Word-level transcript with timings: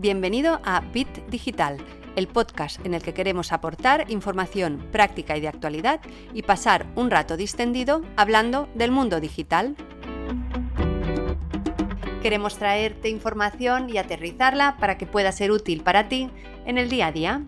Bienvenido 0.00 0.62
a 0.64 0.80
Bit 0.80 1.26
Digital, 1.26 1.76
el 2.16 2.26
podcast 2.26 2.82
en 2.86 2.94
el 2.94 3.02
que 3.02 3.12
queremos 3.12 3.52
aportar 3.52 4.10
información 4.10 4.78
práctica 4.90 5.36
y 5.36 5.42
de 5.42 5.48
actualidad 5.48 6.00
y 6.32 6.40
pasar 6.40 6.86
un 6.94 7.10
rato 7.10 7.36
distendido 7.36 8.00
hablando 8.16 8.66
del 8.74 8.92
mundo 8.92 9.20
digital. 9.20 9.76
Queremos 12.22 12.56
traerte 12.56 13.10
información 13.10 13.90
y 13.90 13.98
aterrizarla 13.98 14.78
para 14.78 14.96
que 14.96 15.04
pueda 15.04 15.32
ser 15.32 15.50
útil 15.50 15.82
para 15.82 16.08
ti 16.08 16.30
en 16.64 16.78
el 16.78 16.88
día 16.88 17.08
a 17.08 17.12
día. 17.12 17.42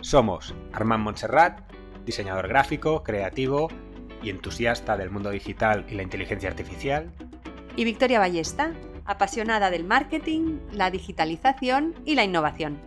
Somos 0.00 0.56
Armand 0.72 1.04
Montserrat, 1.04 1.60
diseñador 2.04 2.48
gráfico, 2.48 3.04
creativo 3.04 3.68
y 4.24 4.30
entusiasta 4.30 4.96
del 4.96 5.10
mundo 5.10 5.30
digital 5.30 5.86
y 5.88 5.94
la 5.94 6.02
inteligencia 6.02 6.48
artificial. 6.48 7.12
Y 7.76 7.84
Victoria 7.84 8.18
Ballesta, 8.18 8.72
apasionada 9.10 9.70
del 9.70 9.82
marketing, 9.82 10.60
la 10.70 10.88
digitalización 10.88 11.96
y 12.04 12.14
la 12.14 12.22
innovación. 12.22 12.80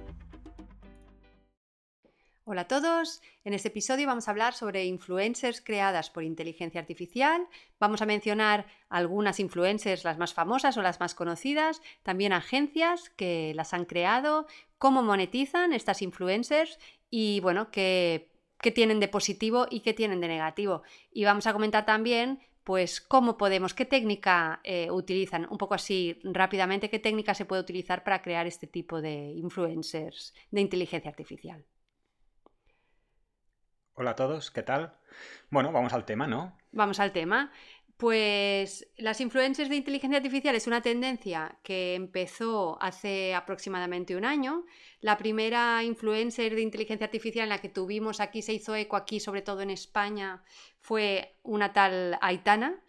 Hola 2.46 2.62
a 2.62 2.68
todos, 2.68 3.22
en 3.44 3.54
este 3.54 3.68
episodio 3.68 4.08
vamos 4.08 4.28
a 4.28 4.32
hablar 4.32 4.54
sobre 4.54 4.86
influencers 4.86 5.60
creadas 5.60 6.10
por 6.10 6.24
inteligencia 6.24 6.80
artificial, 6.80 7.48
vamos 7.78 8.02
a 8.02 8.06
mencionar 8.06 8.68
algunas 8.88 9.42
influencers, 9.42 10.06
las 10.06 10.18
más 10.18 10.34
famosas 10.34 10.78
o 10.78 10.82
las 10.82 11.02
más 11.02 11.14
conocidas, 11.14 11.82
también 12.04 12.32
agencias 12.32 13.10
que 13.18 13.52
las 13.56 13.74
han 13.74 13.84
creado, 13.84 14.48
cómo 14.78 15.04
monetizan 15.04 15.74
estas 15.74 16.02
influencers 16.02 16.80
y 17.10 17.42
bueno, 17.42 17.70
qué, 17.70 18.30
qué 18.62 18.72
tienen 18.72 19.02
de 19.02 19.10
positivo 19.10 19.68
y 19.70 19.82
qué 19.82 19.94
tienen 19.94 20.22
de 20.22 20.30
negativo. 20.30 20.84
Y 21.12 21.26
vamos 21.26 21.48
a 21.48 21.54
comentar 21.54 21.86
también 21.86 22.40
pues 22.64 23.02
cómo 23.02 23.38
podemos, 23.38 23.74
qué 23.74 23.86
técnica 23.86 24.62
eh, 24.64 24.90
utilizan, 24.92 25.48
un 25.50 25.58
poco 25.58 25.74
así 25.74 26.20
rápidamente, 26.24 26.90
qué 26.90 27.00
técnica 27.00 27.34
se 27.34 27.46
puede 27.46 27.62
utilizar 27.62 28.04
para 28.04 28.22
crear 28.22 28.48
este 28.48 28.68
tipo 28.68 29.02
de 29.02 29.34
influencers 29.36 30.34
de 30.52 30.62
inteligencia 30.62 31.10
artificial. 31.10 31.66
Hola 33.96 34.12
a 34.12 34.16
todos, 34.16 34.50
¿qué 34.50 34.64
tal? 34.64 34.96
Bueno, 35.52 35.72
vamos 35.72 35.94
al 35.94 36.06
tema, 36.06 36.26
¿no? 36.26 36.58
Vamos 36.72 37.00
al 37.00 37.12
tema. 37.12 37.52
Pues 38.04 38.86
las 38.98 39.22
influencers 39.22 39.70
de 39.70 39.78
inteligencia 39.78 40.18
artificial 40.18 40.54
es 40.56 40.68
una 40.68 40.82
tendencia 40.82 41.58
que 41.64 41.96
empezó 41.96 42.78
hace 42.82 43.34
aproximadamente 43.34 44.18
un 44.18 44.26
año. 44.26 44.66
La 45.00 45.18
primera 45.18 45.82
influencer 45.86 46.54
de 46.54 46.64
inteligencia 46.64 47.06
artificial 47.06 47.44
en 47.44 47.50
la 47.52 47.60
que 47.60 47.70
tuvimos 47.70 48.20
aquí, 48.20 48.42
se 48.42 48.52
hizo 48.52 48.76
eco 48.76 48.98
aquí, 48.98 49.22
sobre 49.22 49.42
todo 49.42 49.62
en 49.62 49.70
España, 49.70 50.44
fue 50.82 51.38
una 51.44 51.72
tal 51.72 52.18
Aitana. 52.20 52.84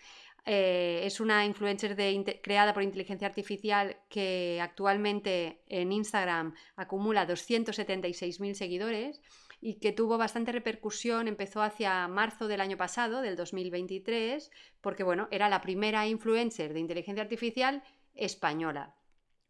Eh, 0.46 1.02
es 1.04 1.20
una 1.20 1.46
influencer 1.46 1.94
creada 2.42 2.74
por 2.74 2.82
inteligencia 2.82 3.28
artificial 3.28 3.96
que 4.08 4.58
actualmente 4.60 5.60
en 5.68 5.92
Instagram 5.92 6.56
acumula 6.74 7.24
276.000 7.24 8.54
seguidores 8.54 9.20
y 9.64 9.76
que 9.76 9.92
tuvo 9.92 10.18
bastante 10.18 10.52
repercusión, 10.52 11.26
empezó 11.26 11.62
hacia 11.62 12.06
marzo 12.06 12.48
del 12.48 12.60
año 12.60 12.76
pasado, 12.76 13.22
del 13.22 13.34
2023, 13.34 14.50
porque 14.82 15.04
bueno, 15.04 15.26
era 15.30 15.48
la 15.48 15.62
primera 15.62 16.06
influencer 16.06 16.74
de 16.74 16.80
inteligencia 16.80 17.22
artificial 17.22 17.82
española. 18.14 18.94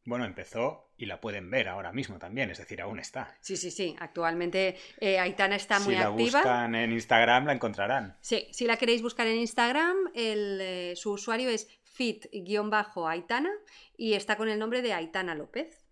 Bueno, 0.05 0.25
empezó 0.25 0.93
y 0.97 1.06
la 1.06 1.21
pueden 1.21 1.51
ver 1.51 1.67
ahora 1.67 1.91
mismo 1.91 2.21
también, 2.21 2.48
es 2.48 2.59
decir, 2.59 2.81
aún 2.81 3.01
está. 3.01 3.37
Sí, 3.41 3.56
sí, 3.56 3.73
sí. 3.73 3.97
Actualmente 3.98 4.77
eh, 5.01 5.19
Aitana 5.19 5.56
está 5.56 5.81
muy 5.81 5.97
activa. 5.97 6.17
Si 6.17 6.31
la 6.31 6.39
buscan 6.39 6.75
en 6.77 6.93
Instagram, 6.93 7.47
la 7.47 7.53
encontrarán. 7.55 8.17
Sí, 8.21 8.47
si 8.53 8.67
la 8.67 8.77
queréis 8.77 9.03
buscar 9.03 9.27
en 9.27 9.39
Instagram, 9.39 9.97
eh, 10.15 10.93
su 10.95 11.11
usuario 11.11 11.51
es 11.51 11.67
fit-aitana 11.83 13.51
y 13.97 14.12
está 14.12 14.37
con 14.37 14.49
el 14.49 14.61
nombre 14.61 14.81
de 14.81 14.93
Aitana 14.93 15.34
López. 15.34 15.84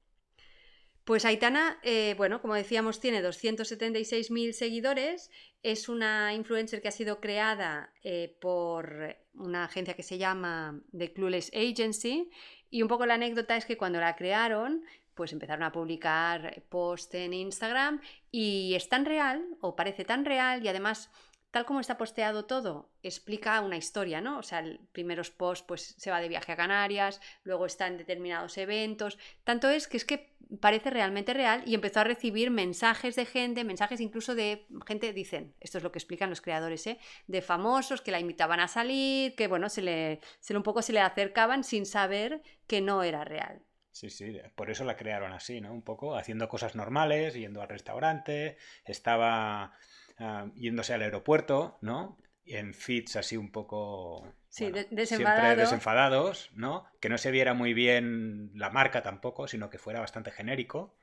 Pues 1.05 1.25
Aitana, 1.25 1.81
eh, 1.83 2.15
bueno, 2.17 2.41
como 2.41 2.55
decíamos, 2.55 3.01
tiene 3.01 3.23
276.000 3.23 4.53
seguidores. 4.53 5.31
Es 5.63 5.89
una 5.89 6.33
influencer 6.33 6.81
que 6.81 6.89
ha 6.89 6.93
sido 6.93 7.21
creada 7.21 7.93
eh, 8.05 8.37
por 8.41 9.17
una 9.35 9.65
agencia 9.65 9.95
que 9.95 10.05
se 10.05 10.19
llama 10.19 10.81
The 10.97 11.13
Clueless 11.13 11.51
Agency. 11.55 12.31
Y 12.71 12.83
un 12.83 12.89
poco 12.89 13.05
la 13.05 13.15
anécdota 13.15 13.57
es 13.57 13.65
que 13.65 13.77
cuando 13.77 13.99
la 13.99 14.15
crearon, 14.15 14.85
pues 15.15 15.33
empezaron 15.33 15.65
a 15.65 15.73
publicar 15.73 16.63
posts 16.69 17.15
en 17.15 17.35
Instagram 17.35 18.01
y 18.31 18.75
es 18.75 18.89
tan 18.89 19.05
real, 19.05 19.45
o 19.61 19.75
parece 19.75 20.05
tan 20.05 20.25
real, 20.25 20.65
y 20.65 20.69
además 20.69 21.11
tal 21.53 21.67
como 21.67 21.81
está 21.81 21.99
posteado 21.99 22.47
todo, 22.47 22.91
explica 23.03 23.61
una 23.61 23.77
historia, 23.77 24.21
¿no? 24.21 24.39
O 24.39 24.43
sea, 24.43 24.59
el 24.61 24.81
primeros 24.91 25.31
posts, 25.31 25.65
pues 25.69 25.95
se 25.99 26.11
va 26.11 26.21
de 26.21 26.29
viaje 26.29 26.51
a 26.51 26.57
Canarias, 26.57 27.21
luego 27.45 27.67
está 27.67 27.87
en 27.87 27.99
determinados 27.99 28.57
eventos. 28.59 29.19
Tanto 29.45 29.69
es 29.69 29.87
que 29.87 29.99
es 29.99 30.05
que 30.05 30.33
parece 30.61 30.91
realmente 30.91 31.35
real 31.35 31.63
y 31.67 31.75
empezó 31.75 32.01
a 32.01 32.05
recibir 32.05 32.51
mensajes 32.51 33.17
de 33.17 33.27
gente, 33.27 33.65
mensajes 33.65 34.01
incluso 34.01 34.35
de 34.35 34.67
gente, 34.87 35.13
dicen, 35.13 35.55
esto 35.61 35.79
es 35.79 35.85
lo 35.85 35.93
que 35.93 35.99
explican 35.99 36.31
los 36.31 36.41
creadores, 36.41 36.87
¿eh? 36.87 36.99
De 37.27 37.43
famosos 37.43 38.01
que 38.01 38.13
la 38.13 38.21
invitaban 38.21 38.61
a 38.61 38.69
salir, 38.69 39.35
que 39.35 39.47
bueno, 39.47 39.69
se 39.69 39.83
le, 39.83 40.21
se 40.41 40.55
le 40.55 40.57
un 40.59 40.63
poco 40.63 40.81
se 40.81 40.95
le 40.95 41.01
acercaban 41.01 41.65
sin 41.65 41.85
saber 41.85 42.43
que 42.67 42.81
no 42.81 43.03
era 43.03 43.25
real. 43.25 43.63
Sí, 43.93 44.11
sí, 44.11 44.41
por 44.57 44.71
eso 44.71 44.85
la 44.85 44.97
crearon 44.97 45.33
así, 45.33 45.61
¿no? 45.61 45.73
Un 45.73 45.83
poco 45.83 46.17
haciendo 46.17 46.49
cosas 46.49 46.75
normales, 46.75 47.35
yendo 47.35 47.61
al 47.63 47.69
restaurante, 47.69 48.57
estaba 48.85 49.75
Ah, 50.19 50.47
yéndose 50.55 50.95
al 50.95 51.03
aeropuerto, 51.03 51.79
¿no? 51.81 52.17
En 52.45 52.75
fits 52.75 53.17
así 53.17 53.37
un 53.37 53.51
poco... 53.51 54.25
Sí, 54.49 54.71
siempre 55.05 55.57
desenfadados, 55.57 56.51
¿no? 56.55 56.87
Que 57.01 57.09
no 57.09 57.19
se 57.19 57.31
viera 57.31 57.55
muy 57.55 57.75
bien 57.75 58.53
la 58.55 58.71
marca 58.71 59.03
tampoco, 59.03 59.49
sino 59.49 59.69
que 59.71 59.79
fuera 59.79 60.01
bastante 60.01 60.31
genérico 60.31 60.95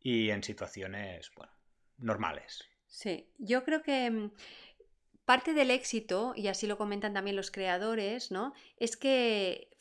y 0.00 0.30
en 0.30 0.42
situaciones, 0.42 1.30
bueno, 1.36 1.52
normales. 1.98 2.64
Sí, 2.86 3.28
yo 3.38 3.64
creo 3.64 3.82
que 3.82 4.10
mm, 4.10 4.30
parte 5.24 5.52
del 5.52 5.70
éxito, 5.70 6.32
y 6.36 6.46
así 6.48 6.66
lo 6.66 6.78
comentan 6.78 7.12
también 7.12 7.36
los 7.36 7.50
creadores, 7.50 8.30
¿no? 8.30 8.54
Es 8.78 8.96
que 8.96 9.73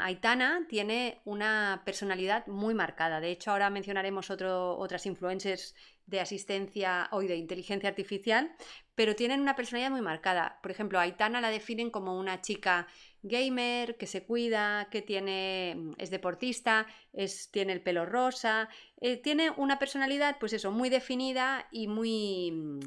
Aitana 0.00 0.66
tiene 0.68 1.20
una 1.24 1.82
personalidad 1.84 2.46
muy 2.46 2.74
marcada. 2.74 3.20
De 3.20 3.30
hecho, 3.30 3.50
ahora 3.50 3.68
mencionaremos 3.68 4.30
otras 4.30 5.04
influencers 5.06 5.74
de 6.06 6.20
asistencia 6.20 7.08
o 7.12 7.20
de 7.20 7.36
inteligencia 7.36 7.88
artificial, 7.88 8.50
pero 8.94 9.14
tienen 9.14 9.40
una 9.40 9.56
personalidad 9.56 9.90
muy 9.90 10.00
marcada. 10.00 10.58
Por 10.62 10.70
ejemplo, 10.70 10.98
Aitana 10.98 11.42
la 11.42 11.50
definen 11.50 11.90
como 11.90 12.18
una 12.18 12.40
chica 12.40 12.86
gamer, 13.22 13.96
que 13.98 14.06
se 14.06 14.24
cuida, 14.24 14.88
que 14.90 15.02
tiene, 15.02 15.74
mm, 15.76 15.92
es 15.98 16.10
deportista, 16.10 16.86
es, 17.12 17.50
tiene 17.50 17.74
el 17.74 17.82
pelo 17.82 18.06
rosa, 18.06 18.70
eh, 19.00 19.18
tiene 19.18 19.50
una 19.50 19.78
personalidad, 19.78 20.38
pues 20.40 20.54
eso, 20.54 20.70
muy 20.70 20.88
definida 20.88 21.68
y 21.70 21.88
muy, 21.88 22.52
mm, 22.52 22.80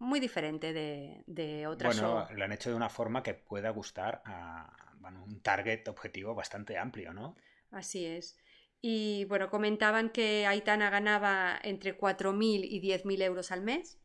muy 0.00 0.20
diferente 0.20 0.74
de, 0.74 1.24
de 1.26 1.66
otras. 1.66 1.98
Bueno, 1.98 2.26
lo 2.30 2.44
han 2.44 2.52
hecho 2.52 2.68
de 2.68 2.76
una 2.76 2.90
forma 2.90 3.22
que 3.22 3.34
pueda 3.34 3.70
gustar 3.70 4.20
a 4.26 4.87
un 5.02 5.40
target 5.40 5.86
objetivo 5.88 6.34
bastante 6.34 6.78
amplio, 6.78 7.12
¿no? 7.12 7.36
Así 7.70 8.04
es. 8.04 8.36
Y 8.80 9.24
bueno, 9.24 9.50
comentaban 9.50 10.10
que 10.10 10.46
Aitana 10.46 10.90
ganaba 10.90 11.58
entre 11.62 11.98
4.000 11.98 12.64
y 12.64 12.80
10.000 12.80 13.22
euros 13.22 13.50
al 13.50 13.62
mes. 13.62 13.98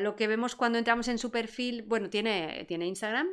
Lo 0.00 0.16
que 0.16 0.26
vemos 0.26 0.56
cuando 0.56 0.78
entramos 0.78 1.06
en 1.08 1.18
su 1.18 1.30
perfil, 1.30 1.82
bueno, 1.82 2.10
tiene, 2.10 2.64
tiene 2.66 2.86
Instagram, 2.86 3.28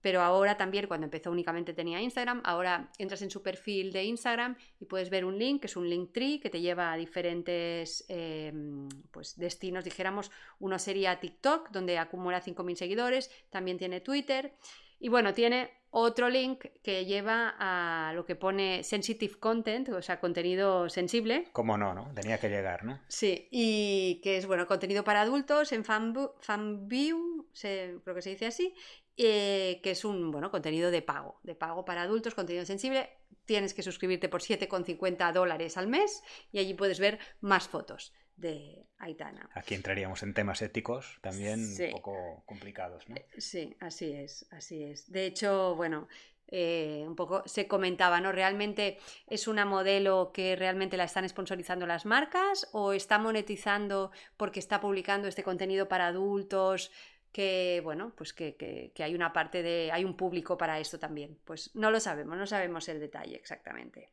pero 0.00 0.22
ahora 0.22 0.56
también 0.56 0.86
cuando 0.86 1.04
empezó 1.06 1.30
únicamente 1.30 1.74
tenía 1.74 2.00
Instagram, 2.00 2.40
ahora 2.44 2.90
entras 2.98 3.20
en 3.20 3.30
su 3.30 3.42
perfil 3.42 3.92
de 3.92 4.04
Instagram 4.04 4.56
y 4.80 4.86
puedes 4.86 5.10
ver 5.10 5.24
un 5.24 5.38
link, 5.38 5.60
que 5.60 5.66
es 5.66 5.76
un 5.76 5.90
link 5.90 6.12
tree, 6.12 6.40
que 6.40 6.48
te 6.48 6.60
lleva 6.60 6.92
a 6.92 6.96
diferentes 6.96 8.04
em, 8.08 8.88
pues, 9.10 9.36
destinos, 9.36 9.84
dijéramos, 9.84 10.30
uno 10.60 10.78
sería 10.78 11.20
TikTok, 11.20 11.70
donde 11.70 11.98
acumula 11.98 12.42
5.000 12.42 12.76
seguidores, 12.76 13.30
también 13.50 13.76
tiene 13.76 14.00
Twitter, 14.00 14.54
y 15.00 15.08
bueno, 15.08 15.34
tiene 15.34 15.77
otro 15.90 16.28
link 16.28 16.66
que 16.82 17.04
lleva 17.06 17.54
a 17.58 18.12
lo 18.12 18.24
que 18.24 18.36
pone 18.36 18.82
sensitive 18.82 19.38
content, 19.38 19.88
o 19.90 20.02
sea, 20.02 20.20
contenido 20.20 20.88
sensible. 20.88 21.48
Como 21.52 21.78
no, 21.78 21.94
¿no? 21.94 22.12
Tenía 22.14 22.38
que 22.38 22.48
llegar, 22.48 22.84
¿no? 22.84 23.00
Sí, 23.08 23.48
y 23.50 24.20
que 24.22 24.36
es, 24.36 24.46
bueno, 24.46 24.66
contenido 24.66 25.04
para 25.04 25.22
adultos 25.22 25.72
en 25.72 25.84
FanView, 25.84 27.46
creo 27.52 28.14
que 28.14 28.22
se 28.22 28.30
dice 28.30 28.46
así, 28.46 28.74
eh, 29.16 29.80
que 29.82 29.92
es 29.92 30.04
un, 30.04 30.30
bueno, 30.30 30.50
contenido 30.50 30.90
de 30.90 31.02
pago, 31.02 31.40
de 31.42 31.54
pago 31.54 31.84
para 31.84 32.02
adultos, 32.02 32.34
contenido 32.34 32.64
sensible. 32.64 33.10
Tienes 33.46 33.72
que 33.72 33.82
suscribirte 33.82 34.28
por 34.28 34.42
7,50 34.42 35.32
dólares 35.32 35.76
al 35.76 35.88
mes 35.88 36.22
y 36.52 36.58
allí 36.58 36.74
puedes 36.74 37.00
ver 37.00 37.18
más 37.40 37.66
fotos 37.66 38.12
de 38.38 38.86
Aitana. 38.98 39.48
Aquí 39.54 39.74
entraríamos 39.74 40.22
en 40.22 40.34
temas 40.34 40.62
éticos 40.62 41.18
también 41.20 41.60
un 41.60 41.90
poco 41.92 42.42
complicados, 42.46 43.08
¿no? 43.08 43.16
Sí, 43.36 43.76
así 43.80 44.12
es, 44.12 44.46
así 44.50 44.82
es. 44.82 45.10
De 45.10 45.26
hecho, 45.26 45.74
bueno, 45.76 46.08
eh, 46.46 47.04
un 47.06 47.14
poco 47.16 47.42
se 47.46 47.68
comentaba, 47.68 48.20
¿no? 48.20 48.32
¿Realmente 48.32 48.98
es 49.26 49.48
una 49.48 49.64
modelo 49.64 50.30
que 50.32 50.56
realmente 50.56 50.96
la 50.96 51.04
están 51.04 51.28
sponsorizando 51.28 51.86
las 51.86 52.06
marcas 52.06 52.68
o 52.72 52.92
está 52.92 53.18
monetizando 53.18 54.12
porque 54.36 54.60
está 54.60 54.80
publicando 54.80 55.28
este 55.28 55.42
contenido 55.42 55.88
para 55.88 56.06
adultos? 56.06 56.90
Que 57.32 57.80
bueno, 57.84 58.14
pues 58.16 58.32
que, 58.32 58.56
que 58.56 59.02
hay 59.04 59.14
una 59.14 59.32
parte 59.32 59.62
de. 59.62 59.90
hay 59.92 60.04
un 60.04 60.16
público 60.16 60.56
para 60.56 60.80
esto 60.80 60.98
también. 60.98 61.38
Pues 61.44 61.74
no 61.74 61.90
lo 61.90 62.00
sabemos, 62.00 62.38
no 62.38 62.46
sabemos 62.46 62.88
el 62.88 63.00
detalle 63.00 63.36
exactamente. 63.36 64.08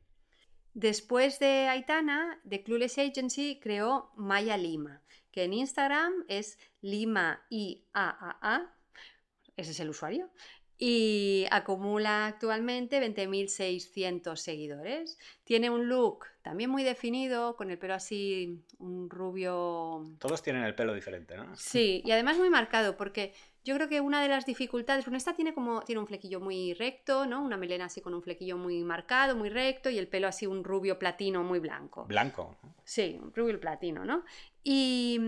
Después 0.76 1.40
de 1.40 1.70
Aitana, 1.70 2.42
The 2.48 2.62
Clueless 2.62 2.98
Agency 2.98 3.62
creó 3.62 4.12
Maya 4.18 4.58
Lima, 4.58 5.02
que 5.32 5.46
en 5.46 5.54
Instagram 5.54 6.26
es 6.28 6.60
Lima 6.82 7.46
IAAA, 7.50 8.76
ese 9.56 9.72
es 9.72 9.80
el 9.80 9.90
usuario, 9.90 10.30
y 10.78 11.46
acumula 11.50 12.26
actualmente 12.26 13.00
20.600 13.00 14.36
seguidores. 14.36 15.18
Tiene 15.46 15.70
un 15.70 15.88
look 15.88 16.26
también 16.42 16.70
muy 16.70 16.84
definido, 16.84 17.56
con 17.56 17.72
el 17.72 17.80
pelo 17.80 17.94
así, 17.94 18.62
un 18.78 19.10
rubio... 19.10 20.04
Todos 20.20 20.44
tienen 20.44 20.64
el 20.64 20.76
pelo 20.76 20.94
diferente, 20.94 21.38
¿no? 21.38 21.56
Sí, 21.56 22.04
y 22.04 22.12
además 22.12 22.38
muy 22.38 22.50
marcado, 22.50 22.98
porque 22.98 23.34
yo 23.66 23.74
creo 23.76 23.90
que 23.90 24.00
una 24.00 24.22
de 24.22 24.30
las 24.30 24.46
dificultades, 24.46 25.06
bueno, 25.06 25.18
esta 25.18 25.34
tiene 25.34 25.54
como, 25.54 25.82
tiene 25.82 26.00
un 26.00 26.06
flequillo 26.06 26.40
muy 26.40 26.76
recto, 26.76 27.26
¿no? 27.26 27.44
Una 27.44 27.58
melena 27.58 27.86
así 27.86 28.00
con 28.00 28.14
un 28.14 28.22
flequillo 28.22 28.58
muy 28.58 28.84
marcado, 28.84 29.36
muy 29.36 29.50
recto, 29.50 29.90
y 29.90 29.98
el 29.98 30.08
pelo 30.08 30.28
así 30.28 30.46
un 30.46 30.64
rubio 30.64 31.00
platino 31.00 31.44
muy 31.44 31.58
blanco. 31.58 32.06
Blanco. 32.06 32.56
Sí, 32.84 33.20
un 33.20 33.34
rubio 33.34 33.60
platino, 33.60 34.06
¿no? 34.06 34.24
Y, 34.64 35.20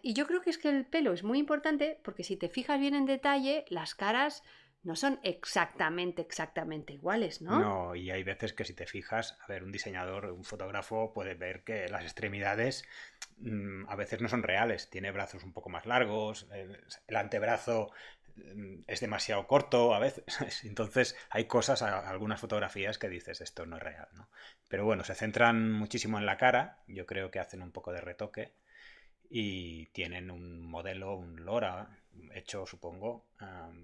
y 0.00 0.14
yo 0.14 0.26
creo 0.26 0.40
que 0.40 0.48
es 0.48 0.56
que 0.56 0.70
el 0.70 0.86
pelo 0.86 1.12
es 1.12 1.22
muy 1.22 1.38
importante 1.38 1.98
porque 2.02 2.24
si 2.24 2.36
te 2.36 2.48
fijas 2.48 2.80
bien 2.80 2.94
en 2.94 3.04
detalle, 3.04 3.66
las 3.68 3.94
caras 3.94 4.42
no 4.84 4.96
son 4.96 5.20
exactamente, 5.22 6.22
exactamente 6.22 6.92
iguales, 6.92 7.40
¿no? 7.40 7.60
No, 7.60 7.94
y 7.94 8.10
hay 8.10 8.24
veces 8.24 8.52
que 8.52 8.64
si 8.64 8.74
te 8.74 8.86
fijas, 8.86 9.38
a 9.40 9.46
ver, 9.46 9.62
un 9.62 9.70
diseñador, 9.70 10.26
un 10.26 10.44
fotógrafo 10.44 11.12
puede 11.12 11.34
ver 11.34 11.62
que 11.62 11.88
las 11.88 12.02
extremidades 12.02 12.84
mm, 13.38 13.88
a 13.88 13.94
veces 13.94 14.20
no 14.20 14.28
son 14.28 14.42
reales. 14.42 14.90
Tiene 14.90 15.12
brazos 15.12 15.44
un 15.44 15.52
poco 15.52 15.70
más 15.70 15.86
largos, 15.86 16.48
el, 16.52 17.16
antebrazo 17.16 17.92
mm, 18.34 18.80
es 18.88 19.00
demasiado 19.00 19.46
corto 19.46 19.94
a 19.94 20.00
veces. 20.00 20.24
Entonces 20.64 21.16
hay 21.30 21.44
cosas, 21.44 21.82
algunas 21.82 22.40
fotografías 22.40 22.98
que 22.98 23.08
dices, 23.08 23.40
esto 23.40 23.66
no 23.66 23.76
es 23.76 23.82
real, 23.82 24.08
¿no? 24.14 24.30
Pero 24.66 24.84
bueno, 24.84 25.04
se 25.04 25.14
centran 25.14 25.70
muchísimo 25.70 26.18
en 26.18 26.26
la 26.26 26.38
cara, 26.38 26.82
yo 26.88 27.06
creo 27.06 27.30
que 27.30 27.38
hacen 27.38 27.62
un 27.62 27.70
poco 27.70 27.92
de 27.92 28.00
retoque 28.00 28.52
y 29.34 29.86
tienen 29.86 30.30
un 30.30 30.60
modelo, 30.60 31.16
un 31.16 31.42
LoRa, 31.42 31.88
hecho, 32.34 32.66
supongo, 32.66 33.24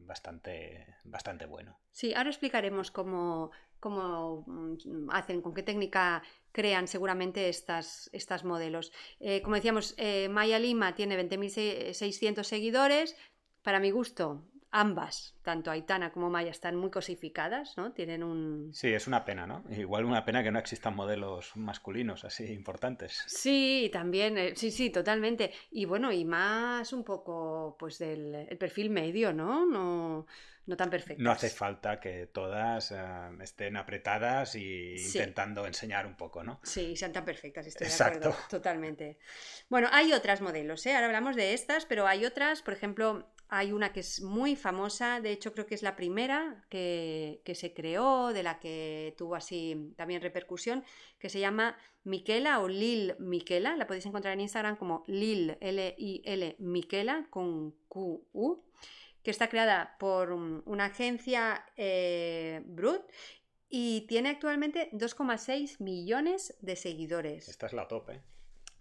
bastante, 0.04 0.86
bastante 1.04 1.46
bueno. 1.46 1.78
Sí, 1.90 2.12
ahora 2.12 2.28
explicaremos 2.28 2.90
cómo, 2.90 3.50
cómo 3.80 4.44
mm, 4.46 5.08
hacen, 5.10 5.40
con 5.40 5.54
qué 5.54 5.62
técnica 5.62 6.22
crean 6.52 6.86
seguramente 6.86 7.48
estas, 7.48 8.10
estas 8.12 8.44
modelos. 8.44 8.92
Eh, 9.20 9.40
como 9.40 9.56
decíamos, 9.56 9.94
eh, 9.96 10.28
Maya 10.28 10.58
Lima 10.58 10.94
tiene 10.94 11.18
20.600 11.18 12.42
seguidores. 12.42 13.16
Para 13.62 13.80
mi 13.80 13.90
gusto, 13.90 14.44
ambas, 14.70 15.34
tanto 15.42 15.70
Aitana 15.70 16.12
como 16.12 16.30
Maya, 16.30 16.50
están 16.50 16.76
muy 16.76 16.90
cosificadas, 16.90 17.76
¿no? 17.76 17.92
Tienen 17.92 18.22
un... 18.22 18.70
Sí, 18.74 18.88
es 18.88 19.06
una 19.06 19.24
pena, 19.24 19.46
¿no? 19.46 19.64
Igual 19.70 20.04
una 20.04 20.24
pena 20.24 20.42
que 20.42 20.50
no 20.50 20.58
existan 20.58 20.94
modelos 20.94 21.56
masculinos 21.56 22.24
así 22.24 22.52
importantes. 22.52 23.24
Sí, 23.26 23.90
también, 23.92 24.36
eh, 24.36 24.52
sí, 24.56 24.70
sí, 24.70 24.90
totalmente. 24.90 25.52
Y 25.70 25.86
bueno, 25.86 26.12
y 26.12 26.24
más 26.24 26.92
un 26.92 27.04
poco, 27.04 27.76
pues, 27.78 27.98
del 27.98 28.34
el 28.34 28.58
perfil 28.58 28.90
medio, 28.90 29.32
¿no? 29.32 29.64
No, 29.64 30.26
no 30.68 30.76
tan 30.76 30.90
perfectas. 30.90 31.24
No 31.24 31.30
hace 31.30 31.48
falta 31.48 31.98
que 31.98 32.26
todas 32.26 32.92
eh, 32.92 32.96
estén 33.40 33.76
apretadas 33.78 34.54
y 34.54 34.96
intentando 34.96 35.66
enseñar 35.66 36.06
un 36.06 36.14
poco, 36.14 36.44
¿no? 36.44 36.60
Sí, 36.62 36.94
sean 36.94 37.12
tan 37.12 37.24
perfectas, 37.24 37.66
estoy 37.66 37.88
de 37.88 38.04
acuerdo. 38.04 38.36
Totalmente. 38.50 39.18
Bueno, 39.70 39.88
hay 39.90 40.12
otras 40.12 40.42
modelos, 40.42 40.84
¿eh? 40.84 40.94
Ahora 40.94 41.06
hablamos 41.06 41.36
de 41.36 41.54
estas, 41.54 41.86
pero 41.86 42.06
hay 42.06 42.26
otras, 42.26 42.60
por 42.60 42.74
ejemplo, 42.74 43.32
hay 43.48 43.72
una 43.72 43.94
que 43.94 44.00
es 44.00 44.20
muy 44.20 44.56
famosa, 44.56 45.22
de 45.22 45.32
hecho 45.32 45.54
creo 45.54 45.64
que 45.66 45.74
es 45.74 45.82
la 45.82 45.96
primera 45.96 46.66
que, 46.68 47.40
se 47.54 47.72
creó, 47.72 48.34
de 48.34 48.42
la 48.42 48.60
que 48.60 49.14
tuvo 49.16 49.36
así 49.36 49.94
también 49.96 50.20
repercusión, 50.20 50.84
que 51.18 51.30
se 51.30 51.40
llama 51.40 51.78
Miquela 52.04 52.60
o 52.60 52.68
Lil 52.68 53.14
Miquela. 53.18 53.74
La 53.76 53.86
podéis 53.86 54.04
encontrar 54.04 54.34
en 54.34 54.40
Instagram 54.40 54.76
como 54.76 55.02
Lil, 55.06 55.56
L-I-L 55.60 56.56
Miquela 56.58 57.26
con 57.30 57.70
Q-U, 57.88 58.64
que 59.28 59.32
está 59.32 59.50
creada 59.50 59.94
por 59.98 60.32
una 60.32 60.86
agencia 60.86 61.62
eh, 61.76 62.62
Brut 62.64 63.02
y 63.68 64.06
tiene 64.06 64.30
actualmente 64.30 64.88
2,6 64.92 65.82
millones 65.82 66.56
de 66.62 66.76
seguidores. 66.76 67.46
Esta 67.46 67.66
es 67.66 67.74
la 67.74 67.86
top, 67.86 68.08
¿eh? 68.08 68.22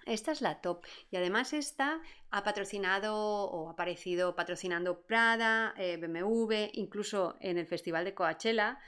Esta 0.06 0.32
es 0.32 0.42
la 0.42 0.62
top. 0.62 0.86
Y 1.12 1.18
además 1.18 1.52
esta 1.52 2.00
ha 2.32 2.44
patrocinado 2.46 3.14
o 3.18 3.68
ha 3.68 3.74
aparecido 3.74 4.38
patrocinando 4.38 5.02
Prada, 5.02 5.74
eh, 5.76 5.98
BMW, 5.98 6.70
incluso 6.72 7.36
en 7.42 7.58
el 7.58 7.68
Festival 7.68 8.06
de 8.06 8.14
Coachella. 8.14 8.80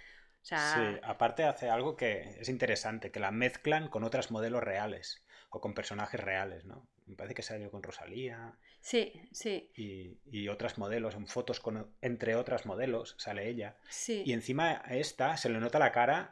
Sí, 0.42 0.56
aparte 1.04 1.44
hace 1.44 1.70
algo 1.70 1.98
que 1.98 2.38
es 2.40 2.48
interesante, 2.48 3.12
que 3.12 3.20
la 3.20 3.32
mezclan 3.32 3.90
con 3.90 4.06
otras 4.06 4.32
modelos 4.32 4.64
reales 4.64 5.26
o 5.50 5.60
con 5.60 5.74
personajes 5.74 6.22
reales, 6.22 6.64
¿no? 6.64 6.88
Me 7.06 7.18
parece 7.18 7.36
que 7.36 7.42
salió 7.42 7.70
con 7.70 7.84
Rosalía. 7.84 8.58
Sí, 8.90 9.14
sí. 9.32 9.70
Y, 9.76 10.48
otras 10.48 10.80
modelos, 10.80 11.14
en 11.14 11.28
fotos 11.28 11.60
con, 11.60 11.94
entre 12.02 12.34
otras 12.34 12.66
modelos, 12.66 13.14
sale 13.20 13.48
ella. 13.48 13.78
Sí. 13.88 14.24
Y 14.26 14.34
encima 14.34 14.82
a 14.84 14.96
esta 14.96 15.38
se 15.38 15.48
le 15.50 15.60
nota 15.60 15.78
la 15.78 15.92
cara 15.92 16.32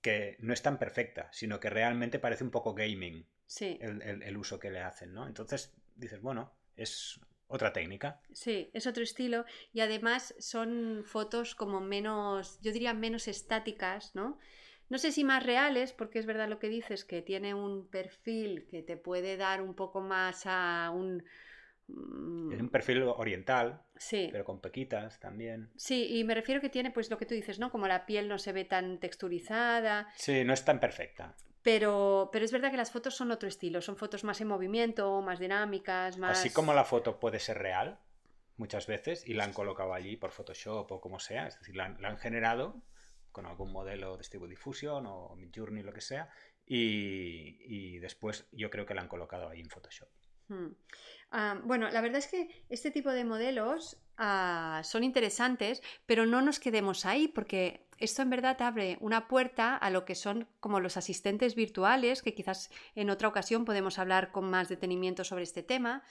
que 0.00 0.36
no 0.40 0.52
es 0.52 0.60
tan 0.60 0.76
perfecta, 0.76 1.28
sino 1.30 1.60
que 1.60 1.70
realmente 1.70 2.18
parece 2.18 2.42
un 2.42 2.50
poco 2.50 2.74
gaming 2.74 3.24
sí. 3.46 3.78
el, 3.80 4.36
uso 4.36 4.58
que 4.58 4.72
le 4.72 4.80
hacen, 4.80 5.14
¿no? 5.14 5.28
Entonces 5.28 5.72
dices, 5.94 6.20
bueno, 6.20 6.52
es 6.74 7.20
otra 7.46 7.72
técnica. 7.72 8.20
Sí, 8.32 8.68
es 8.72 8.88
otro 8.88 9.04
estilo 9.04 9.44
y 9.72 9.82
además 9.82 10.34
son 10.40 11.04
fotos 11.06 11.54
como 11.54 11.80
menos, 11.80 12.58
yo 12.60 12.72
diría 12.72 12.92
menos 12.92 13.28
estáticas, 13.28 14.16
¿no? 14.16 14.40
No 14.88 14.98
sé 14.98 15.12
si 15.12 15.22
más 15.22 15.46
reales, 15.46 15.92
porque 15.92 16.18
es 16.18 16.26
verdad 16.26 16.48
lo 16.48 16.58
que 16.58 16.68
dices, 16.68 17.04
que 17.04 17.22
tiene 17.22 17.54
un 17.54 17.88
perfil 17.88 18.66
que 18.66 18.82
te 18.82 18.96
puede 18.96 19.36
dar 19.36 19.62
un 19.62 19.74
poco 19.74 20.00
más 20.00 20.42
a 20.44 20.90
un... 20.92 21.24
Es 22.52 22.60
un 22.60 22.68
perfil 22.68 23.02
oriental, 23.02 23.82
sí. 23.96 24.28
pero 24.30 24.44
con 24.44 24.60
pequitas 24.60 25.20
también. 25.20 25.70
Sí, 25.76 26.18
y 26.18 26.24
me 26.24 26.34
refiero 26.34 26.60
que 26.60 26.68
tiene 26.68 26.90
pues 26.90 27.10
lo 27.10 27.18
que 27.18 27.26
tú 27.26 27.34
dices, 27.34 27.58
¿no? 27.58 27.70
Como 27.70 27.86
la 27.86 28.06
piel 28.06 28.28
no 28.28 28.38
se 28.38 28.52
ve 28.52 28.64
tan 28.64 28.98
texturizada. 28.98 30.08
Sí, 30.16 30.44
no 30.44 30.52
es 30.52 30.64
tan 30.64 30.80
perfecta. 30.80 31.36
Pero, 31.62 32.30
pero 32.32 32.44
es 32.44 32.52
verdad 32.52 32.70
que 32.70 32.76
las 32.76 32.90
fotos 32.90 33.14
son 33.14 33.30
otro 33.30 33.48
estilo, 33.48 33.80
son 33.80 33.96
fotos 33.96 34.24
más 34.24 34.40
en 34.40 34.48
movimiento, 34.48 35.20
más 35.22 35.38
dinámicas, 35.38 36.18
más... 36.18 36.38
Así 36.38 36.50
como 36.50 36.74
la 36.74 36.84
foto 36.84 37.20
puede 37.20 37.38
ser 37.38 37.58
real 37.58 38.00
muchas 38.56 38.86
veces 38.86 39.26
y 39.26 39.34
la 39.34 39.44
han 39.44 39.52
colocado 39.52 39.94
allí 39.94 40.16
por 40.16 40.32
Photoshop 40.32 40.90
o 40.90 41.00
como 41.00 41.18
sea, 41.20 41.46
es 41.46 41.58
decir, 41.58 41.76
la 41.76 41.84
han, 41.84 42.18
generado 42.18 42.82
con 43.30 43.46
algún 43.46 43.72
modelo 43.72 44.16
de 44.16 44.24
Stable 44.24 44.48
Diffusion 44.48 45.06
o 45.06 45.34
Midjourney, 45.36 45.82
lo 45.82 45.92
que 45.92 46.00
sea, 46.00 46.28
y, 46.66 47.56
y, 47.60 47.98
después 47.98 48.46
yo 48.52 48.70
creo 48.70 48.84
que 48.86 48.94
la 48.94 49.00
han 49.00 49.08
colocado 49.08 49.48
ahí 49.48 49.60
en 49.60 49.68
Photoshop. 49.68 50.08
Ah, 51.30 51.58
bueno, 51.64 51.88
la 51.90 52.00
verdad 52.02 52.18
es 52.18 52.26
que 52.26 52.64
este 52.68 52.90
tipo 52.90 53.10
de 53.10 53.24
modelos 53.24 53.96
ah, 54.18 54.82
son 54.84 55.02
interesantes, 55.02 55.82
pero 56.04 56.26
no 56.26 56.42
nos 56.42 56.60
quedemos 56.60 57.06
ahí 57.06 57.26
porque 57.26 57.86
esto 57.96 58.20
en 58.20 58.30
verdad 58.30 58.60
abre 58.60 58.98
una 59.00 59.28
puerta 59.28 59.76
a 59.76 59.88
lo 59.88 60.04
que 60.04 60.14
son 60.14 60.48
como 60.60 60.80
los 60.80 60.96
asistentes 60.96 61.54
virtuales, 61.54 62.20
que 62.20 62.34
quizás 62.34 62.70
en 62.94 63.08
otra 63.08 63.28
ocasión 63.28 63.64
podemos 63.64 63.98
hablar 63.98 64.30
con 64.30 64.50
más 64.50 64.68
detenimiento 64.68 65.24
sobre 65.24 65.44
este 65.44 65.62
tema, 65.62 66.02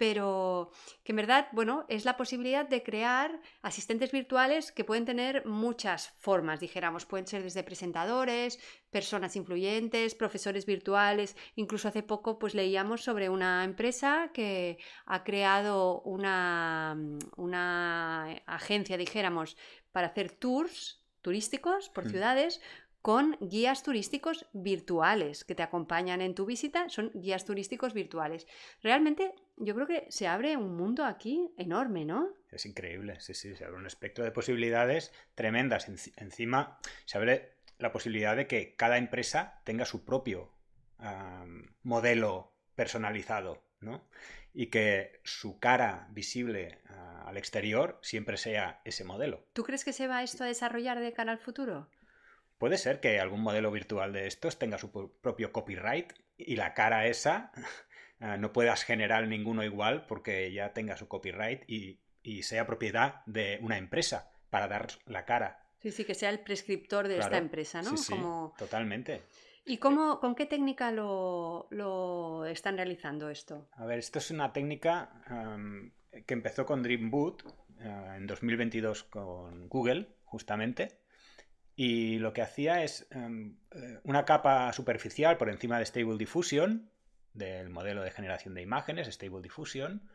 pero 0.00 0.70
que 1.04 1.12
en 1.12 1.16
verdad, 1.16 1.48
bueno, 1.52 1.84
es 1.90 2.06
la 2.06 2.16
posibilidad 2.16 2.66
de 2.66 2.82
crear 2.82 3.38
asistentes 3.60 4.10
virtuales 4.12 4.72
que 4.72 4.82
pueden 4.82 5.04
tener 5.04 5.44
muchas 5.44 6.14
formas, 6.16 6.58
dijéramos, 6.58 7.04
pueden 7.04 7.26
ser 7.26 7.42
desde 7.42 7.62
presentadores, 7.62 8.58
personas 8.88 9.36
influyentes, 9.36 10.14
profesores 10.14 10.64
virtuales, 10.64 11.36
incluso 11.54 11.86
hace 11.86 12.02
poco 12.02 12.38
pues 12.38 12.54
leíamos 12.54 13.02
sobre 13.02 13.28
una 13.28 13.62
empresa 13.62 14.30
que 14.32 14.78
ha 15.04 15.22
creado 15.22 16.00
una, 16.00 16.96
una 17.36 18.32
agencia, 18.46 18.96
dijéramos, 18.96 19.58
para 19.92 20.06
hacer 20.06 20.32
tours 20.32 21.04
turísticos 21.20 21.90
por 21.90 22.06
mm. 22.06 22.08
ciudades 22.08 22.62
con 23.02 23.38
guías 23.40 23.82
turísticos 23.82 24.46
virtuales 24.52 25.44
que 25.44 25.54
te 25.54 25.62
acompañan 25.62 26.20
en 26.20 26.34
tu 26.34 26.44
visita, 26.44 26.88
son 26.88 27.10
guías 27.14 27.44
turísticos 27.44 27.94
virtuales. 27.94 28.46
Realmente 28.82 29.34
yo 29.56 29.74
creo 29.74 29.86
que 29.86 30.06
se 30.10 30.26
abre 30.26 30.56
un 30.56 30.76
mundo 30.76 31.04
aquí 31.04 31.52
enorme, 31.56 32.04
¿no? 32.04 32.34
Es 32.50 32.66
increíble, 32.66 33.18
sí, 33.20 33.34
sí, 33.34 33.54
se 33.56 33.64
abre 33.64 33.78
un 33.78 33.86
espectro 33.86 34.24
de 34.24 34.32
posibilidades 34.32 35.12
tremendas. 35.34 35.88
Encima 36.16 36.78
se 37.04 37.18
abre 37.18 37.54
la 37.78 37.92
posibilidad 37.92 38.36
de 38.36 38.46
que 38.46 38.74
cada 38.76 38.98
empresa 38.98 39.60
tenga 39.64 39.84
su 39.84 40.04
propio 40.04 40.52
modelo 41.82 42.52
personalizado, 42.74 43.64
¿no? 43.80 44.06
Y 44.52 44.66
que 44.66 45.20
su 45.24 45.58
cara 45.58 46.08
visible 46.10 46.82
ah, 46.88 47.24
al 47.26 47.38
exterior 47.38 47.98
siempre 48.02 48.36
sea 48.36 48.82
ese 48.84 49.04
modelo. 49.04 49.46
¿Tú 49.54 49.62
crees 49.62 49.84
que 49.84 49.92
se 49.94 50.08
va 50.08 50.22
esto 50.22 50.44
a 50.44 50.48
desarrollar 50.48 51.00
de 51.00 51.12
cara 51.12 51.32
al 51.32 51.38
futuro? 51.38 51.88
Puede 52.60 52.76
ser 52.76 53.00
que 53.00 53.18
algún 53.18 53.40
modelo 53.40 53.72
virtual 53.72 54.12
de 54.12 54.26
estos 54.26 54.58
tenga 54.58 54.76
su 54.76 54.92
propio 54.92 55.50
copyright 55.50 56.12
y 56.36 56.56
la 56.56 56.74
cara 56.74 57.06
esa 57.06 57.52
ah, 58.20 58.36
no 58.36 58.52
puedas 58.52 58.84
generar 58.84 59.26
ninguno 59.26 59.64
igual 59.64 60.04
porque 60.04 60.52
ya 60.52 60.74
tenga 60.74 60.98
su 60.98 61.08
copyright 61.08 61.62
y, 61.66 62.00
sea 62.42 62.66
propiedad 62.66 63.24
de 63.24 63.58
una 63.62 63.78
empresa 63.78 64.30
para 64.50 64.68
dar 64.68 64.88
la 65.06 65.24
cara. 65.24 65.70
Sí, 65.80 65.90
sí, 65.90 66.04
que 66.04 66.14
sea 66.14 66.28
el 66.28 66.40
prescriptor 66.40 67.08
de 67.08 67.18
esta 67.18 67.38
empresa, 67.38 67.80
¿no? 67.80 67.96
Sí, 67.96 68.14
Totalmente. 68.58 69.22
¿Y 69.64 69.78
cómo, 69.78 70.20
con 70.20 70.34
qué 70.34 70.44
técnica 70.44 70.92
lo, 70.92 72.44
están 72.44 72.76
realizando 72.76 73.30
esto? 73.30 73.70
A 73.72 73.86
ver, 73.86 73.98
esto 73.98 74.18
es 74.18 74.30
una 74.30 74.52
técnica 74.52 75.22
em, 75.30 75.92
que 76.26 76.34
empezó 76.34 76.66
con 76.66 76.82
Dreamboot 76.82 77.42
eh, 77.78 78.14
en 78.18 78.26
2022 78.26 79.04
con 79.04 79.66
Google, 79.70 80.08
justamente. 80.24 80.99
Y 81.82 82.18
lo 82.18 82.34
que 82.34 82.42
hacía 82.42 82.84
es 82.84 83.06
em, 83.10 83.56
eh, 83.70 84.00
una 84.04 84.26
capa 84.26 84.70
superficial 84.74 85.38
por 85.38 85.48
encima 85.48 85.78
de 85.78 85.86
Stable 85.86 86.18
Diffusion, 86.18 86.90
del 87.32 87.70
modelo 87.70 88.02
de 88.02 88.10
generación 88.10 88.52
de 88.52 88.60
imágenes, 88.60 89.08
Stable 89.08 89.40
Diffusion, 89.40 90.06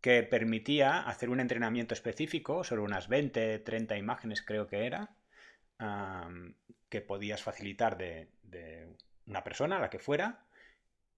que 0.00 0.22
permitía 0.22 1.00
hacer 1.00 1.28
un 1.28 1.40
entrenamiento 1.40 1.92
específico 1.92 2.64
sobre 2.64 2.80
unas 2.80 3.08
20, 3.08 3.58
30 3.58 3.98
imágenes, 3.98 4.40
creo 4.40 4.66
que 4.66 4.86
era, 4.86 5.14
que 6.88 7.02
podías 7.02 7.42
facilitar 7.42 7.98
de, 7.98 8.30
una 9.26 9.44
persona, 9.44 9.78
la 9.78 9.90
que 9.90 9.98
fuera, 9.98 10.46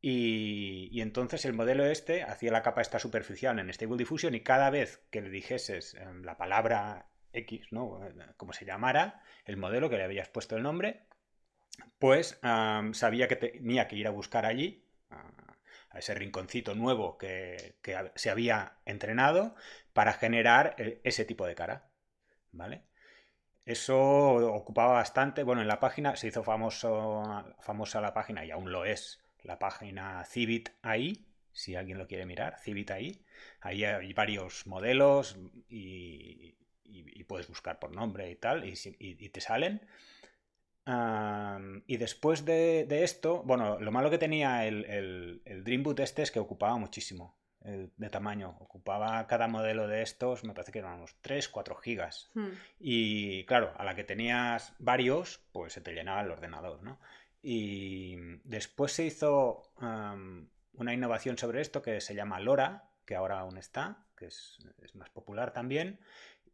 y, 0.01 1.01
entonces 1.01 1.45
el 1.45 1.53
modelo 1.53 1.87
este 1.87 2.25
hacía 2.25 2.51
la 2.51 2.63
capa 2.63 2.81
esta 2.81 2.99
superficial 2.99 3.57
en 3.61 3.73
Stable 3.73 3.99
Diffusion 3.99 4.35
y 4.35 4.41
cada 4.41 4.69
vez 4.69 5.01
que 5.13 5.21
le 5.21 5.31
dijeses 5.31 5.95
em, 5.95 6.25
la 6.25 6.37
palabra 6.37 7.12
X, 7.33 7.73
¿no? 7.73 8.01
Como 8.37 8.53
se 8.53 8.65
llamara, 8.65 9.23
el 9.45 9.57
modelo 9.57 9.91
que 9.91 9.97
le 9.97 10.05
habías 10.05 10.29
puesto 10.29 10.57
el 10.57 10.63
nombre, 10.63 11.07
pues 11.99 12.39
sabía 12.93 13.29
que 13.29 13.37
tenía 13.37 13.89
que 13.89 13.97
ir 13.97 14.07
a 14.07 14.11
buscar 14.11 14.47
allí, 14.47 14.87
a, 15.11 15.99
ese 15.99 16.15
rinconcito 16.15 16.75
nuevo 16.75 17.19
que, 17.19 17.77
se 18.15 18.31
había 18.31 18.79
entrenado, 18.85 19.55
para 19.93 20.15
generar 20.15 20.75
e, 20.79 21.01
ese 21.05 21.25
tipo 21.25 21.47
de 21.47 21.55
cara. 21.55 21.91
¿Vale? 22.53 22.85
Eso 23.65 23.99
ocupaba 24.55 24.95
bastante. 24.95 25.43
Bueno, 25.45 25.63
en 25.63 25.69
la 25.69 25.81
página 25.81 26.17
se 26.17 26.29
hizo 26.29 26.43
famoso, 26.43 27.23
famosa 27.61 28.01
la 28.01 28.15
página, 28.15 28.45
y 28.45 28.51
aún 28.51 28.73
lo 28.73 28.85
es, 28.85 29.23
la 29.43 29.59
página 29.59 30.25
Civit 30.25 30.71
ahí, 30.83 31.27
si 31.53 31.77
alguien 31.77 31.99
lo 31.99 32.07
quiere 32.07 32.27
mirar, 32.27 32.59
Civit 32.59 32.91
ahí. 32.91 33.25
Ahí 33.61 33.85
hay 33.85 34.13
varios 34.13 34.67
modelos 34.67 35.39
y, 35.69 36.57
puedes 37.27 37.49
buscar 37.49 37.79
por 37.79 37.93
nombre 37.93 38.31
y 38.31 38.37
tal, 38.37 38.65
y, 38.65 39.29
te 39.29 39.41
salen. 39.41 39.81
y 41.87 41.97
después 41.97 42.45
de, 42.45 42.87
esto, 43.03 43.43
bueno, 43.45 43.81
lo 43.81 43.91
malo 43.93 44.11
que 44.11 44.19
tenía 44.19 44.67
el, 44.67 44.85
el, 44.85 45.43
el 45.45 45.65
Dreamboot 45.65 46.01
este 46.01 46.23
es 46.23 46.31
que 46.31 46.41
ocupaba 46.41 46.77
muchísimo 46.77 47.37
de 47.65 48.11
tamaño. 48.11 48.57
Ocupaba 48.61 49.27
cada 49.27 49.49
modelo 49.49 49.87
de 49.87 50.03
estos, 50.03 50.45
me 50.45 50.53
parece 50.53 50.73
que 50.73 50.81
eran 50.81 50.95
unos 50.95 51.17
3, 51.21 51.49
4 51.49 51.77
gigas. 51.77 52.31
Hmm. 52.35 52.51
Y 52.79 53.45
claro, 53.45 53.73
a 53.77 53.85
la 53.85 53.95
que 53.95 54.05
tenías 54.05 54.75
varios, 54.79 55.41
pues 55.53 55.73
se 55.73 55.81
te 55.81 55.93
llenaba 55.93 56.23
el 56.23 56.31
ordenador, 56.31 56.83
¿no? 56.83 56.99
Y 57.43 58.17
después 58.45 58.93
se 58.93 59.05
hizo 59.05 59.73
una 59.81 60.95
innovación 60.95 61.39
sobre 61.39 61.61
esto 61.61 61.83
que 61.83 62.01
se 62.01 62.15
llama 62.15 62.41
LoRa, 62.41 62.89
que 63.05 63.17
ahora 63.17 63.41
aún 63.41 63.59
está, 63.59 64.07
que 64.17 64.27
es, 64.27 64.59
más 64.95 65.11
popular 65.11 65.53
también, 65.53 65.99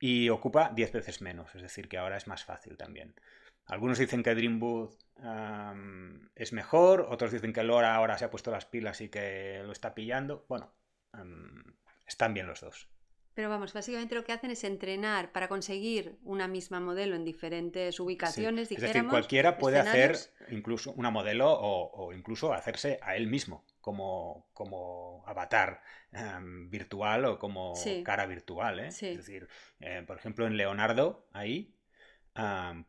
y 0.00 0.28
ocupa 0.28 0.70
10 0.74 0.92
veces 0.92 1.20
menos, 1.22 1.54
es 1.54 1.62
decir, 1.62 1.88
que 1.88 1.98
ahora 1.98 2.16
es 2.16 2.26
más 2.26 2.44
fácil 2.44 2.76
también. 2.76 3.14
Algunos 3.66 3.98
dicen 3.98 4.22
que 4.22 4.34
Dreamboot 4.34 4.96
es 6.34 6.52
mejor, 6.52 7.06
otros 7.08 7.32
dicen 7.32 7.52
que 7.52 7.62
LoRa 7.62 7.94
ahora 7.94 8.16
se 8.16 8.24
ha 8.24 8.30
puesto 8.30 8.50
las 8.50 8.64
pilas 8.64 9.00
y 9.00 9.08
que 9.08 9.62
lo 9.64 9.72
está 9.72 9.94
pillando. 9.94 10.46
Bueno, 10.48 10.72
están 12.06 12.34
bien 12.34 12.46
los 12.46 12.60
dos. 12.60 12.88
Pero 13.38 13.50
vamos, 13.50 13.72
básicamente 13.72 14.16
lo 14.16 14.24
que 14.24 14.32
hacen 14.32 14.50
es 14.50 14.64
entrenar 14.64 15.30
para 15.30 15.46
conseguir 15.46 16.18
una 16.24 16.48
misma 16.48 16.80
modelo 16.80 17.14
en 17.14 17.24
diferentes 17.24 18.00
ubicaciones. 18.00 18.72
Es 18.72 18.80
decir, 18.80 19.06
cualquiera 19.06 19.58
puede 19.58 19.78
hacer 19.78 20.18
incluso 20.50 20.90
una 20.94 21.12
modelo 21.12 21.48
o, 21.48 22.12
incluso 22.12 22.52
hacerse 22.52 22.98
a 23.00 23.14
él 23.14 23.28
mismo 23.28 23.64
como, 23.80 24.48
como 24.54 25.22
avatar 25.24 25.80
em, 26.10 26.68
virtual 26.68 27.26
o 27.26 27.38
como 27.38 27.74
cara 28.02 28.26
virtual. 28.26 28.80
¿eh? 28.80 28.88
Es 28.88 29.00
decir, 29.00 29.48
eh, 29.78 30.02
por 30.04 30.16
ejemplo, 30.16 30.44
en 30.44 30.56
Leonardo, 30.56 31.28
ahí 31.32 31.76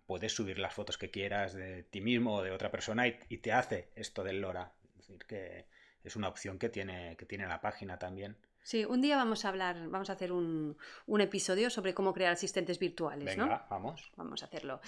puedes 0.08 0.34
subir 0.34 0.58
las 0.58 0.74
fotos 0.74 0.98
que 0.98 1.12
quieras 1.12 1.54
de 1.54 1.84
ti 1.84 2.02
mismo 2.02 2.38
o 2.38 2.42
de 2.42 2.50
otra 2.50 2.72
persona 2.72 3.08
y, 3.08 3.20
y 3.30 3.38
te 3.38 3.52
hace 3.52 3.92
esto 3.94 4.24
del 4.24 4.42
LoRa. 4.42 4.74
Es 4.98 5.08
decir, 5.08 5.26
que 5.28 5.68
es 6.04 6.16
una 6.16 6.28
opción 6.28 6.58
que 6.58 6.70
tiene, 6.70 7.16
que 7.18 7.28
tiene 7.28 7.46
la 7.46 7.62
página 7.62 8.00
también. 8.00 8.36
Sí, 8.70 8.86
un 8.86 9.02
día 9.02 9.18
vamos 9.18 9.46
a 9.46 9.50
hablar, 9.50 9.90
vamos 9.90 10.12
a 10.12 10.14
hacer 10.14 10.32
un, 10.32 10.78
episodio 11.20 11.72
sobre 11.72 11.96
cómo 11.96 12.14
crear 12.14 12.34
asistentes 12.34 12.78
virtuales, 12.78 13.36
Venga, 13.36 13.66
vamos. 13.68 14.12
Vamos 14.16 14.44
a 14.44 14.46
hacerlo. 14.46 14.80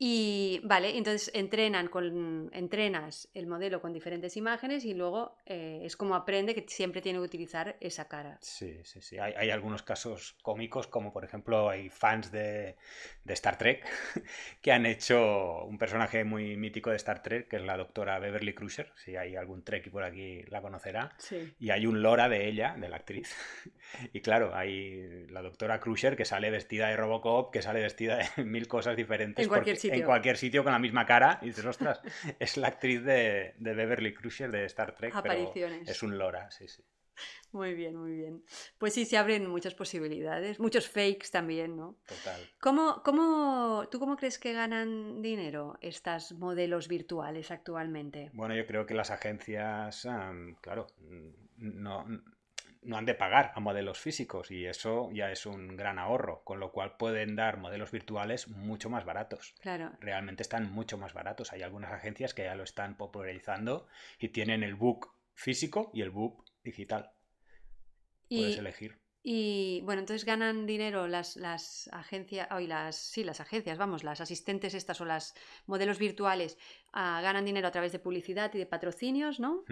Y 0.00 0.60
vale, 0.62 0.96
entonces 0.96 1.30
entrenan 1.34 1.88
con, 1.88 2.50
entrenas 2.52 3.28
el 3.34 3.48
modelo 3.48 3.80
con 3.80 3.92
diferentes 3.92 4.36
imágenes 4.36 4.84
y 4.84 4.94
luego 4.94 5.36
eh, 5.44 5.80
es 5.82 5.96
como 5.96 6.14
aprende 6.14 6.54
que 6.54 6.64
siempre 6.68 7.02
tiene 7.02 7.18
que 7.18 7.24
utilizar 7.24 7.76
esa 7.80 8.06
cara. 8.06 8.38
Sí, 8.40 8.78
sí, 8.84 9.00
sí. 9.02 9.18
Hay, 9.18 9.50
algunos 9.50 9.82
casos 9.82 10.36
cómicos, 10.42 10.86
como 10.86 11.12
por 11.12 11.24
ejemplo 11.24 11.68
hay 11.68 11.88
fans 11.88 12.30
de, 12.30 12.76
Star 13.26 13.58
Trek 13.58 13.84
que 14.62 14.70
han 14.70 14.86
hecho 14.86 15.64
un 15.64 15.78
personaje 15.78 16.22
muy 16.22 16.56
mítico 16.56 16.90
de 16.90 16.96
Star 16.96 17.22
Trek, 17.22 17.48
que 17.48 17.56
es 17.56 17.62
la 17.62 17.76
doctora 17.76 18.20
Beverly 18.20 18.54
Crusher. 18.54 18.92
Si 18.96 19.16
hay 19.16 19.34
algún 19.34 19.64
Trek 19.64 19.90
por 19.90 20.04
aquí 20.04 20.42
la 20.44 20.62
conocerá. 20.62 21.16
Y 21.58 21.70
hay 21.70 21.86
un 21.86 22.02
Lora 22.02 22.28
de 22.28 22.46
ella, 22.46 22.76
de 22.78 22.88
la 22.88 22.96
actriz 22.96 23.34
Y 24.12 24.20
claro, 24.20 24.54
hay 24.54 25.26
la 25.30 25.42
doctora 25.42 25.80
Crusher 25.80 26.16
que 26.16 26.24
sale 26.24 26.50
vestida 26.50 26.88
de 26.88 26.96
Robocop, 26.96 27.52
que 27.52 27.62
sale 27.62 27.80
vestida 27.80 28.18
de 28.36 28.44
mil 28.44 28.68
cosas 28.68 28.96
diferentes. 28.96 29.42
En 29.42 29.48
cualquier 29.48 29.76
sitio. 29.76 29.87
En 29.90 30.02
cualquier 30.02 30.36
sitio 30.36 30.62
con 30.62 30.72
la 30.72 30.78
misma 30.78 31.06
cara. 31.06 31.38
Y 31.42 31.46
dices, 31.46 31.64
ostras, 31.64 32.00
es 32.38 32.56
la 32.56 32.68
actriz 32.68 33.02
de, 33.02 33.54
Beverly 33.58 34.14
Crusher 34.14 34.50
de 34.50 34.64
Star 34.66 34.94
Trek. 34.94 35.14
Apariciones. 35.14 35.88
es 35.88 36.02
un 36.02 36.18
Lora, 36.18 36.50
sí, 36.50 36.68
sí. 36.68 36.82
Muy 37.52 37.74
bien, 37.74 37.96
muy 37.96 38.12
bien. 38.12 38.44
Pues 38.78 38.94
sí, 38.94 39.04
se 39.04 39.16
abren 39.16 39.48
muchas 39.48 39.74
posibilidades, 39.74 40.60
muchos 40.60 40.88
fakes 40.88 41.28
también, 41.32 41.76
¿no? 41.76 41.96
Total. 42.06 42.40
¿Cómo, 42.60 43.02
cómo, 43.02 43.88
¿Tú 43.90 43.98
cómo 43.98 44.16
crees 44.16 44.38
que 44.38 44.52
ganan 44.52 45.22
dinero 45.22 45.78
estos 45.80 46.32
modelos 46.32 46.88
virtuales 46.88 47.50
actualmente? 47.50 48.30
Bueno, 48.34 48.54
yo 48.54 48.66
creo 48.66 48.86
que 48.86 48.94
las 48.94 49.10
agencias, 49.10 50.06
claro, 50.60 50.86
no, 51.56 52.06
no 52.82 52.96
han 52.96 53.04
de 53.04 53.14
pagar 53.14 53.52
a 53.54 53.60
modelos 53.60 53.98
físicos 53.98 54.50
y 54.50 54.66
eso 54.66 55.10
ya 55.12 55.30
es 55.30 55.46
un 55.46 55.76
gran 55.76 55.98
ahorro, 55.98 56.42
con 56.44 56.60
lo 56.60 56.72
cual 56.72 56.96
pueden 56.96 57.36
dar 57.36 57.58
modelos 57.58 57.90
virtuales 57.90 58.48
mucho 58.48 58.90
más 58.90 59.04
baratos. 59.04 59.54
Claro. 59.60 59.92
Realmente 60.00 60.42
están 60.42 60.70
mucho 60.70 60.98
más 60.98 61.14
baratos. 61.14 61.52
Hay 61.52 61.62
algunas 61.62 61.92
agencias 61.92 62.34
que 62.34 62.44
ya 62.44 62.54
lo 62.54 62.64
están 62.64 62.96
popularizando 62.96 63.86
y 64.18 64.28
tienen 64.28 64.62
el 64.62 64.74
book 64.74 65.12
físico 65.34 65.90
y 65.92 66.02
el 66.02 66.10
book 66.10 66.44
digital. 66.62 67.12
Puedes 68.28 68.58
elegir. 68.58 68.98
Y 69.22 69.80
bueno, 69.82 70.00
entonces 70.00 70.24
ganan 70.24 70.64
dinero 70.64 71.08
las, 71.08 71.36
las 71.36 71.88
agencias, 71.92 72.48
hoy 72.52 72.66
las, 72.66 72.96
sí, 72.96 73.24
las 73.24 73.40
agencias, 73.40 73.76
vamos, 73.76 74.04
las 74.04 74.20
asistentes 74.20 74.74
estas 74.74 75.00
o 75.00 75.04
las 75.04 75.34
modelos 75.66 75.98
virtuales 75.98 76.56
ah, 76.92 77.20
ganan 77.22 77.44
dinero 77.44 77.68
a 77.68 77.70
través 77.72 77.92
de 77.92 77.98
publicidad 77.98 78.54
y 78.54 78.58
de 78.58 78.66
patrocinios, 78.66 79.40
¿no? 79.40 79.64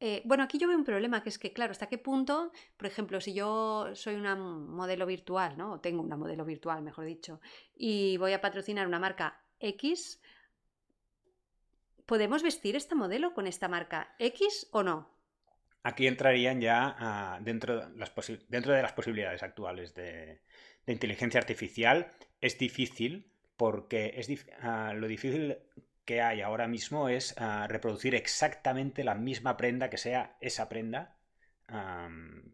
Eh, 0.00 0.22
bueno, 0.24 0.42
aquí 0.42 0.58
yo 0.58 0.68
veo 0.68 0.76
un 0.76 0.84
problema, 0.84 1.22
que 1.22 1.28
es 1.28 1.38
que, 1.38 1.52
claro, 1.52 1.70
¿hasta 1.70 1.88
qué 1.88 1.98
punto, 1.98 2.52
por 2.76 2.86
ejemplo, 2.86 3.20
si 3.20 3.32
yo 3.32 3.94
soy 3.94 4.16
una 4.16 4.34
modelo 4.34 5.06
virtual, 5.06 5.56
¿no? 5.56 5.72
O 5.74 5.80
tengo 5.80 6.02
una 6.02 6.16
modelo 6.16 6.44
virtual, 6.44 6.82
mejor 6.82 7.04
dicho, 7.04 7.40
y 7.74 8.16
voy 8.18 8.32
a 8.32 8.40
patrocinar 8.40 8.86
una 8.86 8.98
marca 8.98 9.40
X, 9.60 10.20
¿podemos 12.06 12.42
vestir 12.42 12.76
esta 12.76 12.94
modelo 12.94 13.34
con 13.34 13.46
esta 13.46 13.68
marca 13.68 14.14
X 14.18 14.68
o 14.72 14.82
no? 14.82 15.14
Aquí 15.84 16.06
entrarían 16.06 16.60
ya 16.60 16.96
ah, 16.98 17.38
dentro, 17.42 17.88
de 17.88 17.96
las 17.98 18.92
posibilidades 18.92 19.42
actuales 19.42 19.94
de, 19.94 20.40
inteligencia 20.86 21.38
artificial. 21.38 22.10
Es 22.40 22.58
difícil 22.58 23.30
porque 23.56 24.14
es 24.16 24.28
ah, 24.60 24.92
lo 24.94 25.06
difícil 25.06 25.58
que 26.04 26.20
hay 26.20 26.42
ahora 26.42 26.68
mismo 26.68 27.08
es 27.08 27.34
ah, 27.38 27.66
reproducir 27.68 28.14
exactamente 28.14 29.04
la 29.04 29.14
misma 29.14 29.56
prenda 29.56 29.90
que 29.90 29.98
sea 29.98 30.36
esa 30.40 30.68
prenda 30.68 31.16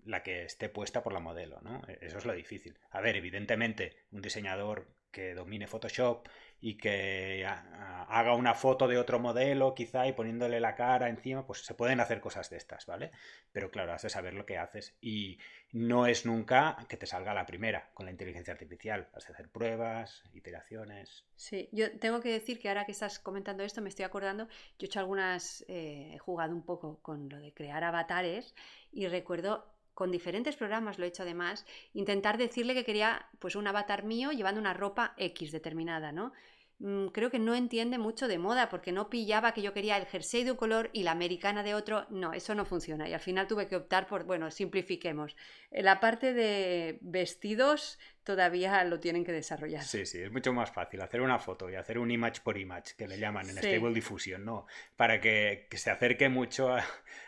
la 0.04 0.22
que 0.22 0.44
esté 0.44 0.68
puesta 0.68 1.02
por 1.02 1.12
la 1.12 1.20
modelo, 1.20 1.60
¿no? 1.62 1.82
E-, 1.88 1.98
eso 2.00 2.18
es 2.18 2.24
lo 2.24 2.32
difícil. 2.32 2.78
A 2.90 3.00
ver, 3.00 3.16
evidentemente, 3.16 3.96
un 4.12 4.22
diseñador 4.22 4.94
que 5.10 5.34
domine 5.34 5.66
Photoshop 5.66 6.28
y 6.60 6.76
que 6.76 7.46
haga 7.46 8.34
una 8.34 8.54
foto 8.54 8.86
de 8.86 8.98
otro 8.98 9.18
modelo 9.18 9.74
quizá 9.74 10.06
y 10.06 10.12
poniéndole 10.12 10.60
la 10.60 10.74
cara 10.74 11.08
encima, 11.08 11.46
pues 11.46 11.64
se 11.64 11.74
pueden 11.74 12.00
hacer 12.00 12.20
cosas 12.20 12.50
de 12.50 12.56
estas, 12.56 12.86
¿vale? 12.86 13.12
Pero 13.52 13.70
claro, 13.70 13.92
has 13.92 14.02
de 14.02 14.10
saber 14.10 14.34
lo 14.34 14.44
que 14.44 14.58
haces 14.58 14.96
y 15.00 15.38
no 15.72 16.06
es 16.06 16.26
nunca 16.26 16.76
que 16.88 16.96
te 16.96 17.06
salga 17.06 17.32
la 17.32 17.46
primera 17.46 17.90
con 17.94 18.06
la 18.06 18.12
inteligencia 18.12 18.52
artificial, 18.52 19.08
has 19.14 19.26
de 19.26 19.32
hacer 19.32 19.48
pruebas, 19.48 20.22
iteraciones. 20.34 21.24
Sí, 21.36 21.68
yo 21.72 21.98
tengo 21.98 22.20
que 22.20 22.30
decir 22.30 22.58
que 22.58 22.68
ahora 22.68 22.84
que 22.84 22.92
estás 22.92 23.18
comentando 23.18 23.62
esto 23.62 23.80
me 23.80 23.88
estoy 23.88 24.04
acordando, 24.04 24.48
yo 24.48 24.52
he 24.80 24.86
hecho 24.86 25.00
algunas, 25.00 25.64
eh, 25.68 26.12
he 26.14 26.18
jugado 26.18 26.54
un 26.54 26.62
poco 26.62 27.00
con 27.00 27.28
lo 27.28 27.38
de 27.38 27.54
crear 27.54 27.84
avatares 27.84 28.54
y 28.92 29.06
recuerdo 29.06 29.79
con 29.94 30.10
diferentes 30.10 30.56
programas 30.56 30.98
lo 30.98 31.04
he 31.04 31.08
hecho 31.08 31.22
además, 31.22 31.66
intentar 31.92 32.38
decirle 32.38 32.74
que 32.74 32.84
quería 32.84 33.26
pues 33.38 33.56
un 33.56 33.66
avatar 33.66 34.04
mío 34.04 34.32
llevando 34.32 34.60
una 34.60 34.74
ropa 34.74 35.14
X 35.16 35.52
determinada, 35.52 36.12
¿no? 36.12 36.32
mm, 36.80 37.08
creo 37.08 37.30
que 37.30 37.38
no 37.38 37.54
entiende 37.54 37.98
mucho 37.98 38.26
de 38.26 38.38
moda 38.38 38.68
porque 38.68 38.92
no 38.92 39.10
pillaba 39.10 39.52
que 39.52 39.62
yo 39.62 39.72
quería 39.74 39.96
el 39.96 40.06
jersey 40.06 40.44
de 40.44 40.52
un 40.52 40.56
color 40.56 40.90
y 40.92 41.02
la 41.02 41.12
americana 41.12 41.62
de 41.62 41.74
otro. 41.74 42.06
No, 42.10 42.32
eso 42.32 42.54
no 42.54 42.64
funciona. 42.64 43.08
Y 43.08 43.12
al 43.12 43.20
final 43.20 43.46
tuve 43.46 43.68
que 43.68 43.76
optar 43.76 44.06
por, 44.06 44.24
bueno, 44.24 44.50
simplifiquemos. 44.50 45.36
La 45.70 46.00
parte 46.00 46.32
de 46.32 46.98
vestidos 47.02 47.98
todavía 48.30 48.84
lo 48.84 49.00
tienen 49.00 49.24
que 49.24 49.32
desarrollar. 49.32 49.82
Sí, 49.82 50.06
sí, 50.06 50.22
es 50.22 50.30
mucho 50.30 50.52
más 50.52 50.70
fácil 50.70 51.00
hacer 51.00 51.20
una 51.20 51.40
foto 51.40 51.68
y 51.68 51.74
hacer 51.74 51.98
un 51.98 52.12
image 52.12 52.40
por 52.44 52.56
image, 52.56 52.94
que 52.96 53.08
le 53.08 53.18
llaman 53.18 53.50
en 53.50 53.56
Stable 53.56 53.92
Diffusion, 53.92 54.44
¿no? 54.44 54.66
Para 54.96 55.20
que, 55.20 55.66
se 55.72 55.90
acerque 55.90 56.28
mucho 56.28 56.76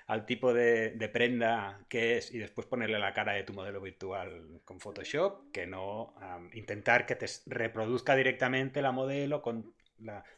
al 0.07 0.27
tipo 0.27 0.55
de, 0.55 1.11
prenda 1.13 1.81
que 1.89 2.19
es 2.19 2.33
y 2.33 2.39
después 2.39 2.69
ponerle 2.69 3.01
la 3.01 3.13
cara 3.13 3.33
de 3.33 3.43
tu 3.43 3.53
modelo 3.53 3.81
virtual 3.81 4.61
con 4.65 4.79
Photoshop, 4.79 5.51
que 5.51 5.67
no 5.67 6.15
intentar 6.53 7.05
que 7.05 7.17
te 7.17 7.27
reproduzca 7.47 8.15
directamente 8.15 8.81
la 8.81 8.93
modelo 8.93 9.43
con 9.43 9.75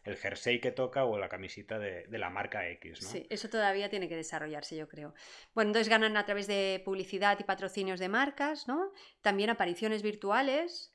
el 0.04 0.16
jersey 0.16 0.60
que 0.60 0.72
toca 0.72 1.04
o 1.04 1.18
la 1.18 1.28
camiseta 1.28 1.78
de, 1.78 2.06
la 2.10 2.30
marca 2.30 2.68
X. 2.68 3.02
¿no? 3.02 3.08
Sí, 3.08 3.26
eso 3.30 3.48
todavía 3.48 3.88
tiene 3.88 4.08
que 4.08 4.16
desarrollarse, 4.16 4.76
yo 4.76 4.88
creo. 4.88 5.14
Bueno, 5.54 5.70
entonces 5.70 5.88
ganan 5.88 6.16
a 6.16 6.24
través 6.24 6.46
de 6.46 6.82
publicidad 6.84 7.38
y 7.38 7.44
patrocinios 7.44 8.00
de 8.00 8.08
marcas, 8.08 8.68
¿no? 8.68 8.92
También 9.22 9.50
apariciones 9.50 10.02
virtuales. 10.02 10.94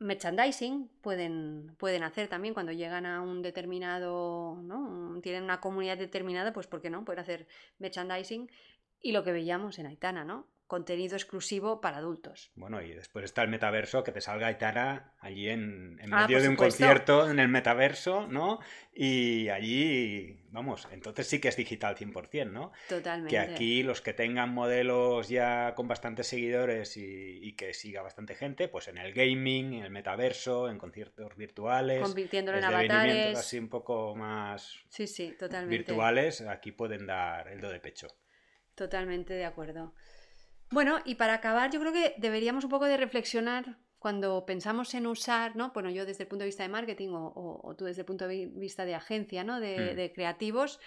Merchandising 0.00 0.90
pueden, 1.00 1.76
pueden 1.78 2.02
hacer 2.02 2.28
también 2.28 2.52
cuando 2.52 2.72
llegan 2.72 3.06
a 3.06 3.20
un 3.20 3.42
determinado, 3.42 4.60
¿no? 4.62 5.20
Tienen 5.22 5.44
una 5.44 5.60
comunidad 5.60 5.96
determinada, 5.96 6.52
pues 6.52 6.66
¿por 6.66 6.82
qué 6.82 6.90
no? 6.90 7.04
Pueden 7.04 7.20
hacer 7.20 7.46
merchandising. 7.78 8.50
Y 9.00 9.12
lo 9.12 9.22
que 9.22 9.32
veíamos 9.32 9.78
en 9.78 9.86
Aitana, 9.86 10.24
¿no? 10.24 10.53
Contenido 10.66 11.16
exclusivo 11.16 11.80
para 11.80 11.98
adultos. 11.98 12.50
Bueno, 12.54 12.80
y 12.80 12.94
después 12.94 13.24
está 13.24 13.42
el 13.42 13.48
metaverso, 13.48 14.02
que 14.02 14.12
te 14.12 14.20
salga 14.20 14.46
Aitana 14.46 15.14
allí 15.20 15.48
en, 15.48 15.98
en 16.00 16.12
ah, 16.12 16.22
medio 16.22 16.40
de 16.40 16.48
un 16.48 16.56
concierto 16.56 17.30
en 17.30 17.38
el 17.38 17.48
metaverso, 17.48 18.26
¿no? 18.26 18.60
Y 18.92 19.48
allí, 19.50 20.40
vamos, 20.50 20.88
entonces 20.90 21.26
sí 21.26 21.40
que 21.40 21.48
es 21.48 21.56
digital 21.56 21.96
100%, 21.96 22.50
¿no? 22.50 22.72
Totalmente. 22.88 23.30
Que 23.30 23.38
aquí 23.38 23.82
los 23.82 24.00
que 24.00 24.14
tengan 24.14 24.54
modelos 24.54 25.28
ya 25.28 25.74
con 25.74 25.86
bastantes 25.86 26.28
seguidores 26.28 26.96
y, 26.96 27.52
que 27.56 27.74
siga 27.74 28.02
bastante 28.02 28.34
gente, 28.34 28.68
pues 28.68 28.88
en 28.88 28.98
el 28.98 29.12
gaming, 29.12 29.74
en 29.74 29.84
el 29.84 29.90
metaverso, 29.90 30.68
en 30.68 30.78
conciertos 30.78 31.36
virtuales. 31.36 32.02
Convirtiéndolo 32.02 32.58
en 32.58 32.64
avatares. 32.64 33.38
así 33.38 33.58
un 33.58 33.68
poco 33.68 34.16
más 34.16 34.80
sí, 34.88 35.06
sí, 35.06 35.36
totalmente. 35.38 35.76
virtuales, 35.76 36.40
aquí 36.40 36.72
pueden 36.72 37.06
dar 37.06 37.48
el 37.48 37.60
do 37.60 37.68
de 37.68 37.80
pecho. 37.80 38.08
Totalmente 38.74 39.34
de 39.34 39.44
acuerdo. 39.44 39.94
Bueno, 40.74 40.98
y 41.04 41.14
para 41.14 41.34
acabar, 41.34 41.70
yo 41.70 41.78
creo 41.78 41.92
que 41.92 42.14
deberíamos 42.18 42.64
un 42.64 42.70
poco 42.70 42.86
de 42.86 42.96
reflexionar 42.96 43.78
cuando 44.00 44.44
pensamos 44.44 44.92
en 44.94 45.06
usar, 45.06 45.54
¿no? 45.54 45.70
Bueno, 45.72 45.88
yo 45.88 46.04
desde 46.04 46.24
el 46.24 46.28
punto 46.28 46.42
de 46.42 46.46
vista 46.48 46.64
de 46.64 46.68
marketing 46.68 47.10
o, 47.12 47.74
tú 47.78 47.84
desde 47.84 48.00
el 48.00 48.06
punto 48.06 48.26
de 48.26 48.46
vista 48.46 48.84
de 48.84 48.96
agencia, 48.96 49.44
¿no? 49.44 49.60
De, 49.60 50.10
mm. 50.10 50.14
creativos, 50.14 50.80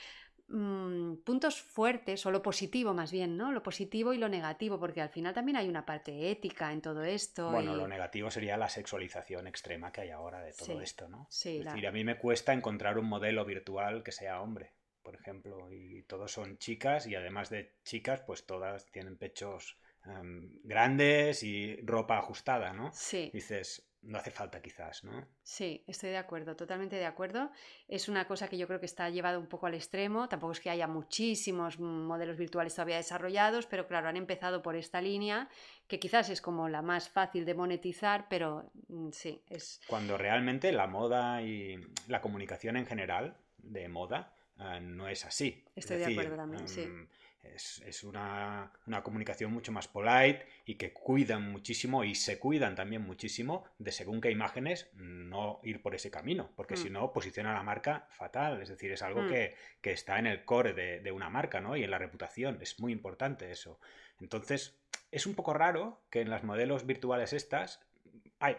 mm, 0.50 1.20
puntos 1.24 1.62
fuertes 1.62 2.26
o 2.26 2.32
lo 2.32 2.42
positivo 2.42 2.94
más 2.94 3.14
bien, 3.14 3.38
¿no? 3.38 3.54
Lo 3.54 3.64
positivo 3.64 4.12
y 4.12 4.18
lo 4.18 4.28
negativo, 4.28 4.78
porque 4.78 5.00
al 5.00 5.10
final 5.10 5.34
también 5.34 5.56
hay 5.56 5.70
una 5.70 5.86
parte 5.86 6.32
ética 6.32 6.74
en 6.74 6.82
todo 6.82 7.06
esto. 7.06 7.50
Bueno, 7.50 7.74
lo 7.74 7.88
negativo 7.88 8.30
sería 8.30 8.58
la 8.58 8.68
sexualización 8.68 9.48
extrema 9.48 9.94
que 9.94 10.02
hay 10.02 10.10
ahora 10.10 10.42
de 10.42 10.52
todo 10.52 10.82
esto, 10.82 11.08
¿no? 11.08 11.28
Sí, 11.30 11.60
es 11.60 11.66
decir, 11.66 11.88
a 11.88 11.94
mí 11.94 12.04
me 12.04 12.18
cuesta 12.18 12.52
encontrar 12.52 13.00
un 13.00 13.08
modelo 13.08 13.46
virtual 13.46 14.04
que 14.04 14.12
sea 14.12 14.42
hombre 14.42 14.74
por 15.08 15.16
ejemplo, 15.16 15.72
y 15.72 16.04
todos 16.04 16.34
son 16.34 16.58
chicas 16.58 17.08
y 17.08 17.16
además 17.16 17.50
de 17.50 17.72
chicas, 17.86 18.20
pues 18.28 18.46
todas 18.46 18.86
tienen 18.88 19.16
pechos 19.16 19.78
em, 20.06 20.52
grandes 20.66 21.44
y 21.44 21.78
ropa 21.78 22.18
ajustada, 22.18 22.74
¿no? 22.74 22.92
Sí. 22.94 23.30
Dices, 23.34 23.88
no 24.02 24.18
hace 24.18 24.32
falta 24.32 24.62
quizás, 24.62 25.06
¿no? 25.06 25.26
Sí, 25.42 25.82
estoy 25.88 26.10
de 26.10 26.18
acuerdo, 26.18 26.58
totalmente 26.58 26.98
de 26.98 27.06
acuerdo. 27.06 27.52
Es 27.88 28.10
una 28.10 28.28
cosa 28.28 28.50
que 28.50 28.58
yo 28.58 28.68
creo 28.68 28.82
que 28.82 28.86
está 28.86 29.10
llevado 29.10 29.40
un 29.40 29.48
poco 29.48 29.68
al 29.68 29.76
extremo. 29.76 30.28
Tampoco 30.28 30.52
es 30.52 30.60
que 30.60 30.70
haya 30.70 30.88
muchísimos 30.88 31.80
modelos 31.80 32.36
virtuales 32.36 32.76
todavía 32.76 32.98
desarrollados, 32.98 33.66
pero 33.66 33.88
claro, 33.88 34.10
han 34.10 34.18
empezado 34.18 34.62
por 34.62 34.76
esta 34.76 35.00
línea, 35.00 35.48
que 35.88 36.00
quizás 36.00 36.30
es 36.30 36.42
como 36.42 36.68
la 36.68 36.82
más 36.82 37.08
fácil 37.08 37.46
de 37.46 37.54
monetizar, 37.54 38.28
pero 38.30 38.70
mm, 38.90 39.12
sí, 39.14 39.42
es... 39.48 39.80
Cuando 39.88 40.18
realmente 40.18 40.74
la 40.74 40.88
moda 40.88 41.42
y 41.44 41.80
la 42.10 42.20
comunicación 42.20 42.76
en 42.76 42.86
general 42.86 43.38
de 43.58 43.88
moda 43.88 44.34
Ah, 44.60 44.80
no 44.80 45.08
es 45.08 45.26
así. 45.26 45.64
Estoy 45.76 45.98
de 45.98 46.06
acuerdo 46.06 46.36
también, 46.36 46.68
sí. 46.68 46.86
Mm, 46.86 47.08
es, 47.44 48.04
una, 48.04 48.72
comunicación 49.04 49.52
mucho 49.52 49.72
más 49.72 49.88
polite 49.88 50.46
y 50.66 50.76
que 50.76 50.94
cuidan 50.94 51.52
muchísimo 51.52 52.04
y 52.04 52.16
se 52.16 52.40
cuidan 52.40 52.76
también 52.76 53.04
muchísimo 53.04 53.66
de 53.78 53.92
según 53.92 54.22
qué 54.22 54.32
imágenes 54.32 54.90
no 54.94 55.60
ir 55.64 55.82
por 55.82 55.96
ese 55.96 56.12
camino, 56.12 56.52
porque 56.56 56.78
si 56.78 56.90
mm. 56.90 56.94
no 56.94 57.14
posiciona 57.14 57.54
la 57.54 57.64
marca 57.64 58.08
fatal, 58.12 58.62
es 58.62 58.70
decir, 58.70 58.92
es 58.92 59.02
algo 59.02 59.24
mm. 59.24 59.30
que, 59.30 59.56
está 59.84 60.20
en 60.20 60.28
el 60.28 60.44
core 60.44 60.74
de, 60.74 61.12
una 61.12 61.30
marca 61.30 61.62
¿no? 61.62 61.78
y 61.78 61.84
en 61.84 61.92
la 61.92 61.98
reputación, 61.98 62.60
es 62.62 62.80
muy 62.80 62.92
importante 62.92 63.52
eso. 63.52 63.80
Entonces, 64.20 64.78
es 65.12 65.26
un 65.26 65.36
poco 65.36 65.54
raro 65.54 66.02
que 66.10 66.22
en 66.22 66.30
las 66.30 66.44
modelos 66.44 66.86
virtuales 66.86 67.32
estas 67.32 67.80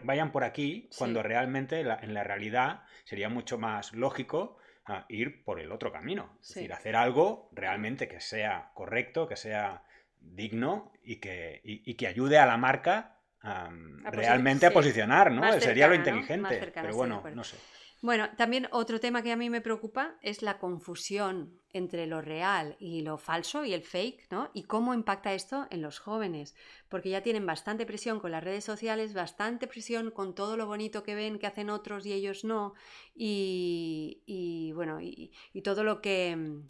vayan 0.03 0.31
por 0.31 0.43
aquí 0.43 0.89
cuando 0.97 1.23
realmente 1.23 1.79
en 1.79 2.13
la 2.13 2.23
realidad 2.23 2.83
sería 3.05 3.29
mucho 3.29 3.57
más 3.57 3.93
lógico 3.93 4.58
ir 5.09 5.43
por 5.43 5.59
el 5.59 5.71
otro 5.71 5.91
camino. 5.91 6.37
Es 6.41 6.55
decir, 6.55 6.73
hacer 6.73 6.95
algo 6.95 7.49
realmente 7.51 8.07
que 8.07 8.19
sea 8.19 8.71
correcto, 8.73 9.27
que 9.27 9.35
sea 9.35 9.83
digno 10.19 10.91
y 11.03 11.17
que, 11.17 11.61
que 11.97 12.07
ayude 12.07 12.37
a 12.37 12.45
la 12.45 12.57
marca 12.57 13.17
realmente 14.11 14.65
a 14.65 14.71
posicionar, 14.71 15.31
¿no? 15.31 15.59
Sería 15.59 15.87
lo 15.87 15.95
inteligente. 15.95 16.71
Pero 16.73 16.95
bueno, 16.95 17.23
no 17.33 17.43
sé. 17.43 17.57
Bueno, 18.01 18.29
también 18.37 18.69
otro 18.71 19.01
tema 19.01 19.21
que 19.23 19.31
a 19.33 19.35
mí 19.35 19.49
me 19.49 19.59
preocupa 19.59 20.15
es 20.21 20.41
la 20.41 20.57
confusión 20.57 21.59
entre 21.73 22.07
lo 22.07 22.21
real 22.21 22.77
y 22.79 23.01
lo 23.01 23.17
falso 23.17 23.65
y 23.65 23.73
el 23.73 23.83
fake, 23.83 24.31
¿no? 24.31 24.49
Y 24.53 24.63
cómo 24.63 24.93
impacta 24.93 25.33
esto 25.33 25.67
en 25.69 25.81
los 25.81 25.99
jóvenes, 25.99 26.55
porque 26.87 27.09
ya 27.09 27.23
tienen 27.23 27.45
bastante 27.45 27.85
presión 27.85 28.21
con 28.21 28.31
las 28.31 28.43
redes 28.43 28.63
sociales, 28.63 29.13
bastante 29.13 29.67
presión 29.67 30.11
con 30.11 30.33
todo 30.33 30.55
lo 30.55 30.65
bonito 30.65 31.03
que 31.03 31.13
ven 31.13 31.39
que 31.39 31.47
hacen 31.47 31.69
otros 31.69 32.05
y 32.05 32.13
ellos 32.13 32.45
no, 32.45 32.73
y, 33.13 34.71
bueno, 34.75 35.01
y 35.01 35.31
todo 35.61 35.83
lo 35.83 36.01
que 36.01 36.63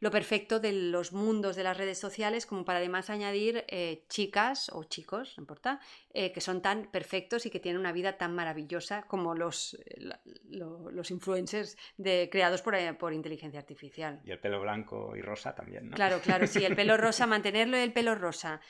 lo 0.00 0.10
perfecto 0.10 0.60
de 0.60 0.72
los 0.72 1.12
mundos 1.12 1.56
de 1.56 1.62
las 1.62 1.76
redes 1.76 1.98
sociales, 1.98 2.46
como 2.46 2.64
para 2.64 2.78
además 2.78 3.10
añadir 3.10 3.64
eh, 3.68 4.04
chicas 4.08 4.70
o 4.72 4.84
chicos, 4.84 5.34
no 5.36 5.42
importa, 5.42 5.80
eh, 6.12 6.32
que 6.32 6.40
son 6.40 6.60
tan 6.60 6.86
perfectos 6.90 7.46
y 7.46 7.50
que 7.50 7.60
tienen 7.60 7.80
una 7.80 7.92
vida 7.92 8.18
tan 8.18 8.34
maravillosa 8.34 9.02
como 9.02 9.34
los, 9.34 9.74
eh, 9.86 10.10
los 10.50 11.10
influencers 11.10 11.76
de, 11.96 12.28
creados 12.30 12.62
por, 12.62 12.74
por, 12.98 13.12
inteligencia 13.12 13.58
artificial. 13.58 14.20
Y 14.24 14.30
el 14.30 14.38
pelo 14.38 14.60
blanco 14.60 15.16
y 15.16 15.22
rosa 15.22 15.54
también, 15.54 15.90
¿no? 15.90 15.96
Claro, 15.96 16.20
claro, 16.20 16.46
sí, 16.46 16.64
el 16.64 16.76
pelo 16.76 16.96
rosa, 16.96 17.26
mantenerlo 17.26 17.76
el 17.76 17.92
pelo 17.92 18.14
rosa 18.14 18.60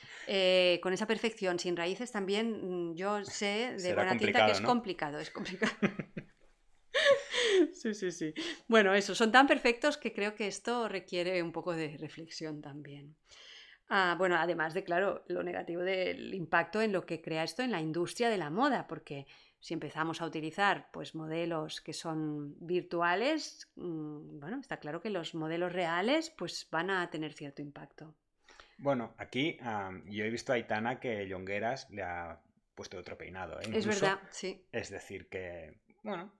con 0.81 0.93
esa 0.93 1.07
perfección, 1.07 1.59
sin 1.59 1.75
raíces 1.75 2.11
también, 2.11 2.91
mm, 2.91 2.95
yo 2.95 3.23
sé 3.25 3.75
de 3.77 3.93
buena 3.93 4.17
tinta 4.17 4.45
que 4.45 4.51
es 4.53 4.61
complicado, 4.61 5.19
es 5.19 5.31
complicado. 5.31 5.73
Sí, 7.73 7.93
sí, 7.93 8.11
sí. 8.11 8.33
Bueno, 8.67 8.93
eso, 8.93 9.15
son 9.15 9.31
tan 9.31 9.47
perfectos 9.47 9.97
que 9.97 10.13
creo 10.13 10.35
que 10.35 10.47
esto 10.47 10.87
requiere 10.87 11.41
un 11.41 11.51
poco 11.51 11.73
de 11.73 11.97
reflexión 11.97 12.61
también. 12.61 13.15
Ah, 13.89 14.15
bueno, 14.17 14.35
además 14.35 14.73
de, 14.73 14.83
claro, 14.83 15.23
lo 15.27 15.43
negativo 15.43 15.81
del 15.81 16.33
impacto 16.33 16.81
en 16.81 16.91
lo 16.91 17.05
que 17.05 17.21
crea 17.21 17.43
esto 17.43 17.63
en 17.63 17.71
la 17.71 17.81
industria 17.81 18.29
de 18.29 18.37
la 18.37 18.49
moda, 18.49 18.85
porque 18.87 19.25
si 19.59 19.73
empezamos 19.73 20.21
a 20.21 20.25
utilizar 20.25 20.89
pues 20.91 21.15
modelos 21.15 21.81
que 21.81 21.93
son 21.93 22.55
virtuales, 22.59 23.69
mm, 23.75 24.39
bueno, 24.39 24.59
está 24.59 24.77
claro 24.77 25.01
que 25.01 25.09
los 25.09 25.35
modelos 25.35 25.71
reales 25.71 26.29
pues 26.29 26.67
van 26.69 26.89
a 26.89 27.09
tener 27.09 27.33
cierto 27.33 27.61
impacto. 27.61 28.13
Bueno, 28.77 29.15
aquí 29.17 29.57
yo 30.05 30.23
he 30.23 30.29
visto 30.29 30.51
a 30.51 30.55
Aitana 30.55 30.99
que 30.99 31.27
Yongueras 31.27 31.89
le 31.89 32.03
ha 32.03 32.39
puesto 32.75 32.97
otro 32.97 33.17
peinado. 33.17 33.59
¿eh? 33.59 33.69
es 33.73 33.87
verdad, 33.87 34.19
sí. 34.29 34.63
Es 34.71 34.91
decir, 34.91 35.27
que, 35.29 35.79
bueno, 36.03 36.31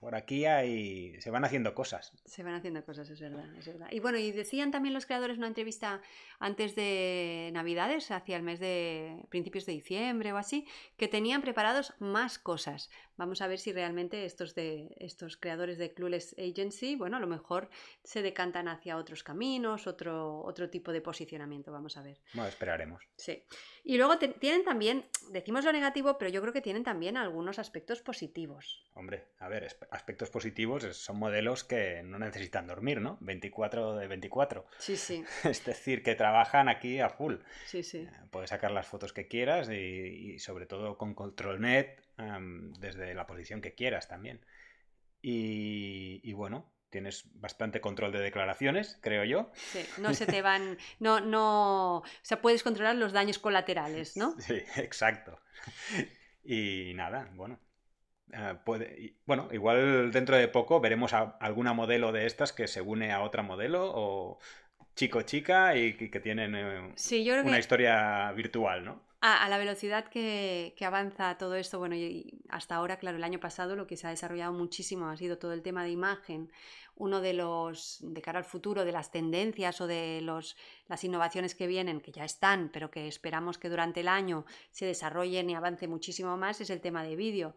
por 0.00 0.14
aquí 0.14 0.44
hay. 0.44 1.20
se 1.20 1.30
van 1.30 1.44
haciendo 1.44 1.74
cosas. 1.74 2.12
Se 2.24 2.42
van 2.42 2.54
haciendo 2.54 2.84
cosas, 2.84 3.08
es 3.10 3.20
verdad, 3.20 3.44
es 3.56 3.66
verdad. 3.66 3.88
Y 3.90 4.00
bueno, 4.00 4.18
y 4.18 4.30
decían 4.32 4.70
también 4.70 4.94
los 4.94 5.06
creadores 5.06 5.34
en 5.34 5.40
una 5.40 5.48
entrevista 5.48 6.00
antes 6.38 6.74
de 6.74 7.50
Navidades, 7.52 8.10
hacia 8.10 8.36
el 8.36 8.42
mes 8.42 8.60
de 8.60 9.16
principios 9.30 9.66
de 9.66 9.72
diciembre 9.72 10.32
o 10.32 10.36
así, 10.36 10.66
que 10.96 11.08
tenían 11.08 11.42
preparados 11.42 11.94
más 11.98 12.38
cosas. 12.38 12.90
Vamos 13.16 13.40
a 13.40 13.46
ver 13.46 13.58
si 13.58 13.72
realmente 13.72 14.24
estos 14.24 14.54
de 14.54 14.94
estos 14.98 15.36
creadores 15.36 15.78
de 15.78 15.92
Clueless 15.92 16.34
Agency, 16.38 16.96
bueno, 16.96 17.16
a 17.16 17.20
lo 17.20 17.26
mejor 17.26 17.68
se 18.04 18.22
decantan 18.22 18.68
hacia 18.68 18.96
otros 18.96 19.22
caminos, 19.22 19.86
otro, 19.86 20.40
otro 20.42 20.68
tipo 20.68 20.92
de 20.92 21.00
posicionamiento. 21.00 21.72
Vamos 21.72 21.96
a 21.96 22.02
ver. 22.02 22.18
Bueno, 22.34 22.48
esperaremos. 22.48 23.02
Sí. 23.16 23.42
Y 23.84 23.96
luego 23.96 24.18
tienen 24.18 24.64
también, 24.64 25.06
decimos 25.30 25.64
lo 25.64 25.72
negativo, 25.72 26.18
pero 26.18 26.30
yo 26.30 26.40
creo 26.40 26.52
que 26.52 26.60
tienen 26.60 26.84
también 26.84 27.16
algunos 27.16 27.58
aspectos 27.58 28.02
positivos. 28.02 28.84
Hombre, 28.94 29.24
a 29.38 29.48
ver, 29.48 29.76
aspectos 29.90 30.30
positivos 30.30 30.84
son 30.96 31.18
modelos 31.18 31.64
que 31.64 32.02
no 32.02 32.18
necesitan 32.18 32.66
dormir, 32.66 33.00
¿no? 33.00 33.16
24 33.20 33.96
de 33.96 34.08
24. 34.08 34.66
Sí, 34.78 34.96
sí. 34.96 35.24
es 35.44 35.64
decir, 35.64 36.02
que 36.02 36.14
trabajan 36.14 36.68
aquí 36.68 37.00
a 37.00 37.08
full. 37.08 37.36
Sí, 37.66 37.82
sí. 37.82 37.98
Eh, 37.98 38.10
puedes 38.30 38.50
sacar 38.50 38.72
las 38.72 38.86
fotos 38.86 39.12
que 39.12 39.28
quieras 39.28 39.68
y, 39.70 40.38
sobre 40.38 40.66
todo 40.66 40.98
con 40.98 41.14
control 41.14 41.60
net 42.18 42.78
desde 42.78 43.14
la 43.14 43.26
posición 43.26 43.60
que 43.60 43.74
quieras 43.74 44.08
también. 44.08 44.40
y, 45.22 46.32
bueno, 46.34 46.72
tienes 46.90 47.24
bastante 47.40 47.80
control 47.80 48.12
de 48.12 48.20
declaraciones, 48.20 48.98
creo 49.02 49.24
yo. 49.24 49.50
Sí, 49.54 49.84
no 49.98 50.14
se 50.14 50.26
te 50.26 50.42
van, 50.42 50.78
no, 50.98 51.20
no, 51.20 51.98
o 51.98 52.04
sea, 52.22 52.40
puedes 52.40 52.62
controlar 52.62 52.96
los 52.96 53.12
daños 53.12 53.38
colaterales, 53.38 54.16
¿no? 54.16 54.34
Sí, 54.38 54.62
exacto. 54.76 55.38
Y 56.42 56.92
nada, 56.94 57.28
bueno. 57.34 57.58
Eh, 58.32 58.54
puede, 58.64 59.16
bueno, 59.24 59.48
igual 59.52 60.10
dentro 60.10 60.36
de 60.36 60.48
poco 60.48 60.80
veremos 60.80 61.12
a 61.12 61.36
alguna 61.40 61.74
modelo 61.74 62.12
de 62.12 62.26
estas 62.26 62.52
que 62.52 62.66
se 62.66 62.80
une 62.80 63.12
a 63.12 63.20
otra 63.20 63.42
modelo 63.42 63.92
o 63.94 64.38
chico 64.94 65.22
chica 65.22 65.76
y 65.76 65.92
que, 65.92 66.20
tienen 66.20 66.54
eh, 66.54 66.94
una 67.44 67.58
historia 67.58 68.32
virtual, 68.32 68.84
¿no? 68.84 69.05
A, 69.34 69.48
la 69.48 69.58
velocidad 69.58 70.06
que, 70.08 70.74
avanza 70.86 71.36
todo 71.38 71.56
esto, 71.56 71.78
bueno, 71.78 71.96
y 71.96 72.38
hasta 72.48 72.76
ahora, 72.76 72.98
claro, 72.98 73.16
el 73.16 73.24
año 73.24 73.40
pasado 73.40 73.74
lo 73.74 73.86
que 73.86 73.96
se 73.96 74.06
ha 74.06 74.10
desarrollado 74.10 74.52
muchísimo 74.52 75.08
ha 75.08 75.16
sido 75.16 75.38
todo 75.38 75.52
el 75.52 75.62
tema 75.62 75.82
de 75.82 75.90
imagen, 75.90 76.50
uno 76.94 77.20
de 77.20 77.32
los, 77.32 77.98
de 78.00 78.22
cara 78.22 78.38
al 78.38 78.44
futuro, 78.44 78.84
de 78.84 78.92
las 78.92 79.10
tendencias 79.10 79.80
o 79.80 79.86
de 79.86 80.20
los, 80.22 80.56
las 80.88 81.02
innovaciones 81.04 81.54
que 81.54 81.66
vienen, 81.66 82.00
que 82.00 82.12
ya 82.12 82.24
están, 82.24 82.70
pero 82.72 82.90
que 82.90 83.08
esperamos 83.08 83.58
que 83.58 83.68
durante 83.68 84.00
el 84.00 84.08
año 84.08 84.46
se 84.70 84.86
desarrollen 84.86 85.50
y 85.50 85.54
avance 85.54 85.88
muchísimo 85.88 86.36
más, 86.36 86.60
es 86.60 86.70
el 86.70 86.80
tema 86.80 87.02
de 87.02 87.16
vídeo 87.16 87.54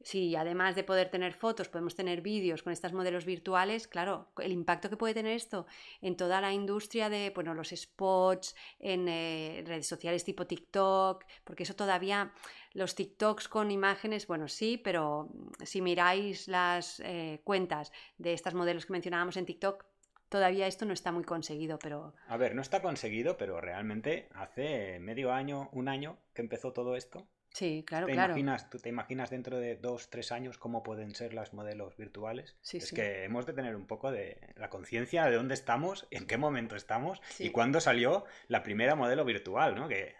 si 0.00 0.36
además 0.36 0.76
de 0.76 0.84
poder 0.84 1.10
tener 1.10 1.34
fotos, 1.34 1.68
podemos 1.68 1.94
tener 1.94 2.20
vídeos 2.20 2.62
con 2.62 2.72
estos 2.72 2.92
modelos 2.92 3.24
virtuales, 3.24 3.88
claro, 3.88 4.28
el 4.38 4.52
impacto 4.52 4.88
que 4.88 4.96
puede 4.96 5.14
tener 5.14 5.32
esto 5.32 5.66
en 6.00 6.16
toda 6.16 6.40
la 6.40 6.52
industria 6.52 7.08
de 7.08 7.30
bueno, 7.34 7.54
los 7.54 7.70
spots, 7.70 8.54
en 8.78 9.08
eh, 9.08 9.64
redes 9.66 9.86
sociales 9.86 10.24
tipo 10.24 10.46
TikTok, 10.46 11.24
porque 11.44 11.64
eso 11.64 11.74
todavía, 11.74 12.32
los 12.72 12.94
TikToks 12.94 13.48
con 13.48 13.70
imágenes, 13.70 14.26
bueno, 14.26 14.48
sí, 14.48 14.80
pero 14.82 15.28
si 15.64 15.80
miráis 15.80 16.46
las 16.48 17.00
eh, 17.00 17.40
cuentas 17.44 17.92
de 18.18 18.34
estos 18.34 18.54
modelos 18.54 18.86
que 18.86 18.92
mencionábamos 18.92 19.36
en 19.36 19.46
TikTok, 19.46 19.84
todavía 20.28 20.66
esto 20.66 20.84
no 20.84 20.92
está 20.92 21.10
muy 21.10 21.24
conseguido, 21.24 21.78
pero... 21.78 22.14
A 22.28 22.36
ver, 22.36 22.54
no 22.54 22.62
está 22.62 22.82
conseguido, 22.82 23.36
pero 23.36 23.60
realmente 23.60 24.28
hace 24.34 25.00
medio 25.00 25.32
año, 25.32 25.70
un 25.72 25.88
año 25.88 26.18
que 26.34 26.42
empezó 26.42 26.72
todo 26.72 26.94
esto 26.94 27.26
Sí, 27.52 27.84
claro, 27.86 28.06
¿Te 28.06 28.12
claro. 28.12 28.32
Imaginas, 28.32 28.70
¿Tú 28.70 28.78
te 28.78 28.88
imaginas 28.88 29.30
dentro 29.30 29.58
de 29.58 29.76
dos, 29.76 30.10
tres 30.10 30.32
años 30.32 30.58
cómo 30.58 30.82
pueden 30.82 31.14
ser 31.14 31.34
los 31.34 31.52
modelos 31.54 31.96
virtuales? 31.96 32.56
es 32.72 32.92
que 32.92 33.24
hemos 33.24 33.46
de 33.46 33.52
tener 33.52 33.74
un 33.74 33.86
poco 33.86 34.12
de 34.12 34.38
la 34.56 34.68
conciencia 34.68 35.24
de 35.24 35.36
dónde 35.36 35.54
estamos, 35.54 36.06
en 36.10 36.26
qué 36.26 36.36
momento 36.36 36.76
estamos 36.76 37.20
y 37.38 37.50
cuándo 37.50 37.80
salió 37.80 38.24
la 38.48 38.62
primera 38.62 38.94
modelo 38.94 39.24
virtual, 39.24 39.74
¿no? 39.74 39.88
Que 39.88 40.14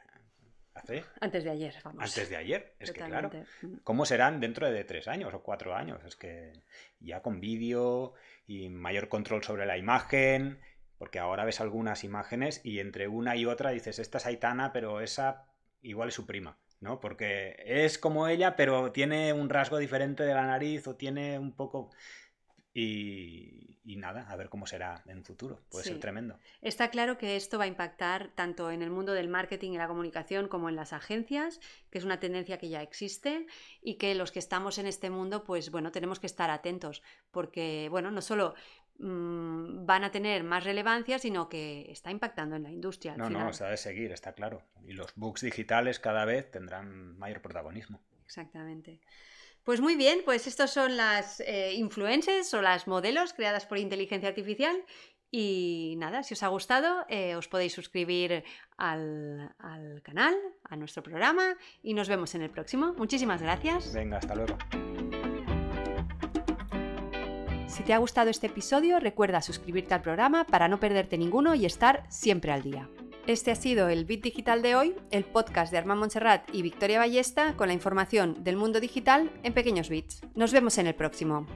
hace... 0.75 1.05
Antes 1.21 1.45
de 1.45 1.51
ayer, 1.51 1.75
vamos. 1.85 2.03
Antes 2.03 2.29
de 2.29 2.37
ayer, 2.37 2.75
es 2.79 2.93
que 2.93 3.01
claro. 3.01 3.31
Mm. 3.63 3.77
¿Cómo 3.85 4.05
serán 4.05 4.41
dentro 4.41 4.71
de 4.71 4.85
tres 4.85 5.07
años 5.07 5.33
o 5.35 5.43
cuatro 5.43 5.75
años? 5.75 6.03
Es 6.05 6.17
que 6.17 6.53
ya 6.99 7.23
con 7.23 7.41
vídeo 7.41 8.15
y 8.47 8.69
mayor 8.71 9.09
control 9.09 9.45
sobre 9.45 9.67
la 9.67 9.77
imagen, 9.77 10.61
porque 10.97 11.19
ahora 11.19 11.45
ves 11.45 11.61
algunas 11.61 12.05
imágenes 12.05 12.61
y 12.65 12.81
entre 12.81 13.07
una 13.07 13.37
y 13.37 13.47
otra 13.47 13.71
dices, 13.71 13.99
esta 13.99 14.19
es 14.19 14.27
Aitana, 14.27 14.73
pero 14.73 15.01
esa 15.01 15.47
igual 15.83 16.09
es 16.09 16.15
su 16.15 16.27
prima. 16.27 16.59
¿No? 16.81 17.01
Porque 17.01 17.57
es 17.67 17.99
como 17.99 18.29
ella, 18.29 18.57
pero 18.57 18.93
tiene 18.93 19.33
un 19.33 19.49
rasgo 19.49 19.79
diferente 19.79 20.23
de 20.23 20.35
la 20.35 20.47
nariz 20.47 20.87
o 20.87 20.97
tiene 20.97 21.39
un 21.39 21.53
poco... 21.53 21.91
Y, 22.75 23.97
nada, 23.97 24.27
a 24.29 24.37
ver 24.37 24.49
cómo 24.51 24.67
será 24.67 25.03
en 25.07 25.25
futuro. 25.25 25.61
Puede 25.71 25.85
ser 25.85 25.99
tremendo. 25.99 26.39
Está 26.61 26.91
claro 26.91 27.19
que 27.19 27.35
esto 27.35 27.59
va 27.59 27.65
a 27.65 27.67
impactar 27.67 28.31
tanto 28.37 28.71
en 28.71 28.83
el 28.83 28.91
mundo 28.91 29.15
del 29.15 29.29
marketing 29.29 29.73
y 29.73 29.79
la 29.79 29.89
comunicación 29.89 30.47
como 30.47 30.69
en 30.69 30.77
las 30.77 30.93
agencias, 30.93 31.59
que 31.91 31.99
es 31.99 32.05
una 32.05 32.21
tendencia 32.21 32.59
que 32.59 32.69
ya 32.69 32.83
existe 32.83 33.47
y 33.83 33.95
que 33.95 34.15
los 34.15 34.31
que 34.31 34.39
estamos 34.39 34.79
en 34.79 34.87
este 34.87 35.11
mundo, 35.11 35.43
pues 35.43 35.73
bueno, 35.73 35.91
tenemos 35.91 36.21
que 36.21 36.29
estar 36.29 36.51
atentos, 36.51 37.03
porque 37.33 37.89
bueno, 37.91 38.13
no 38.13 38.21
solo 38.21 38.55
Mm, 38.99 39.87
van 39.87 40.03
a 40.03 40.11
tener 40.11 40.43
más 40.43 40.65
relevancia, 40.65 41.19
sino 41.19 41.49
que 41.49 41.91
está 41.91 42.11
impactando 42.11 42.57
en 42.57 42.65
la 42.65 42.71
industria. 42.71 43.17
no, 43.17 43.31
no, 43.31 43.53
se 43.53 43.65
ha 43.65 43.69
de 43.69 43.77
seguir, 43.77 44.11
está 44.13 44.33
claro. 44.33 44.63
Y 44.85 44.93
los 44.93 45.15
books 45.15 45.43
digitales 45.43 46.01
cada 46.01 46.25
vez 46.25 46.51
tendrán 46.51 47.17
mayor 47.17 47.41
protagonismo. 47.41 48.01
Exactamente. 48.25 49.01
Pues 49.63 49.81
muy 49.81 49.97
bien, 49.97 50.21
pues 50.25 50.47
estos 50.47 50.71
son 50.71 50.97
las 50.97 51.41
eh, 51.41 51.75
influencers 51.75 52.53
o 52.55 52.63
las 52.63 52.89
modelos 52.89 53.35
creadas 53.35 53.67
por 53.67 53.79
inteligencia 53.79 54.29
artificial. 54.29 54.77
Y 55.31 55.95
nada, 55.99 56.23
si 56.23 56.35
os 56.35 56.43
ha 56.43 56.49
gustado, 56.49 57.05
eh, 57.09 57.37
os 57.37 57.49
podéis 57.49 57.75
suscribir 57.75 58.45
al, 58.79 59.55
al 59.59 60.01
canal, 60.03 60.35
a 60.65 60.75
nuestro 60.77 61.03
programa 61.03 61.57
y 61.83 61.93
nos 61.93 62.09
vemos 62.09 62.35
en 62.35 62.43
el 62.43 62.51
próximo. 62.51 62.95
Muchísimas 62.95 63.43
gracias. 63.43 63.93
Venga, 63.93 64.17
hasta 64.17 64.35
luego. 64.35 64.57
Si 67.79 67.85
te 67.85 67.95
ha 67.95 67.99
gustado 67.99 68.29
este 68.29 68.49
episodio, 68.49 68.99
recuerda 68.99 69.41
suscribirte 69.41 69.95
al 69.95 70.03
programa 70.03 70.43
para 70.43 70.67
no 70.67 70.81
perderte 70.81 71.17
ninguno 71.17 71.55
y 71.55 71.65
estar 71.65 72.03
siempre 72.09 72.51
al 72.51 72.63
día. 72.63 72.91
Este 73.29 73.53
ha 73.53 73.55
sido 73.55 73.89
el 73.89 74.05
Bit 74.05 74.25
Digital 74.25 74.63
de 74.63 74.75
hoy, 74.75 74.97
el 75.13 75.25
podcast 75.25 75.71
de 75.71 75.79
Armand 75.79 76.01
Montserrat 76.01 76.53
y 76.53 76.63
Victoria 76.63 76.99
Ballesta 76.99 77.55
con 77.55 77.69
la 77.69 77.75
información 77.75 78.43
del 78.43 78.57
mundo 78.57 78.81
digital 78.81 79.31
en 79.45 79.53
pequeños 79.53 79.91
bits. 79.91 80.23
Nos 80.35 80.51
vemos 80.51 80.77
en 80.79 80.89
el 80.89 80.97
próximo. 80.97 81.47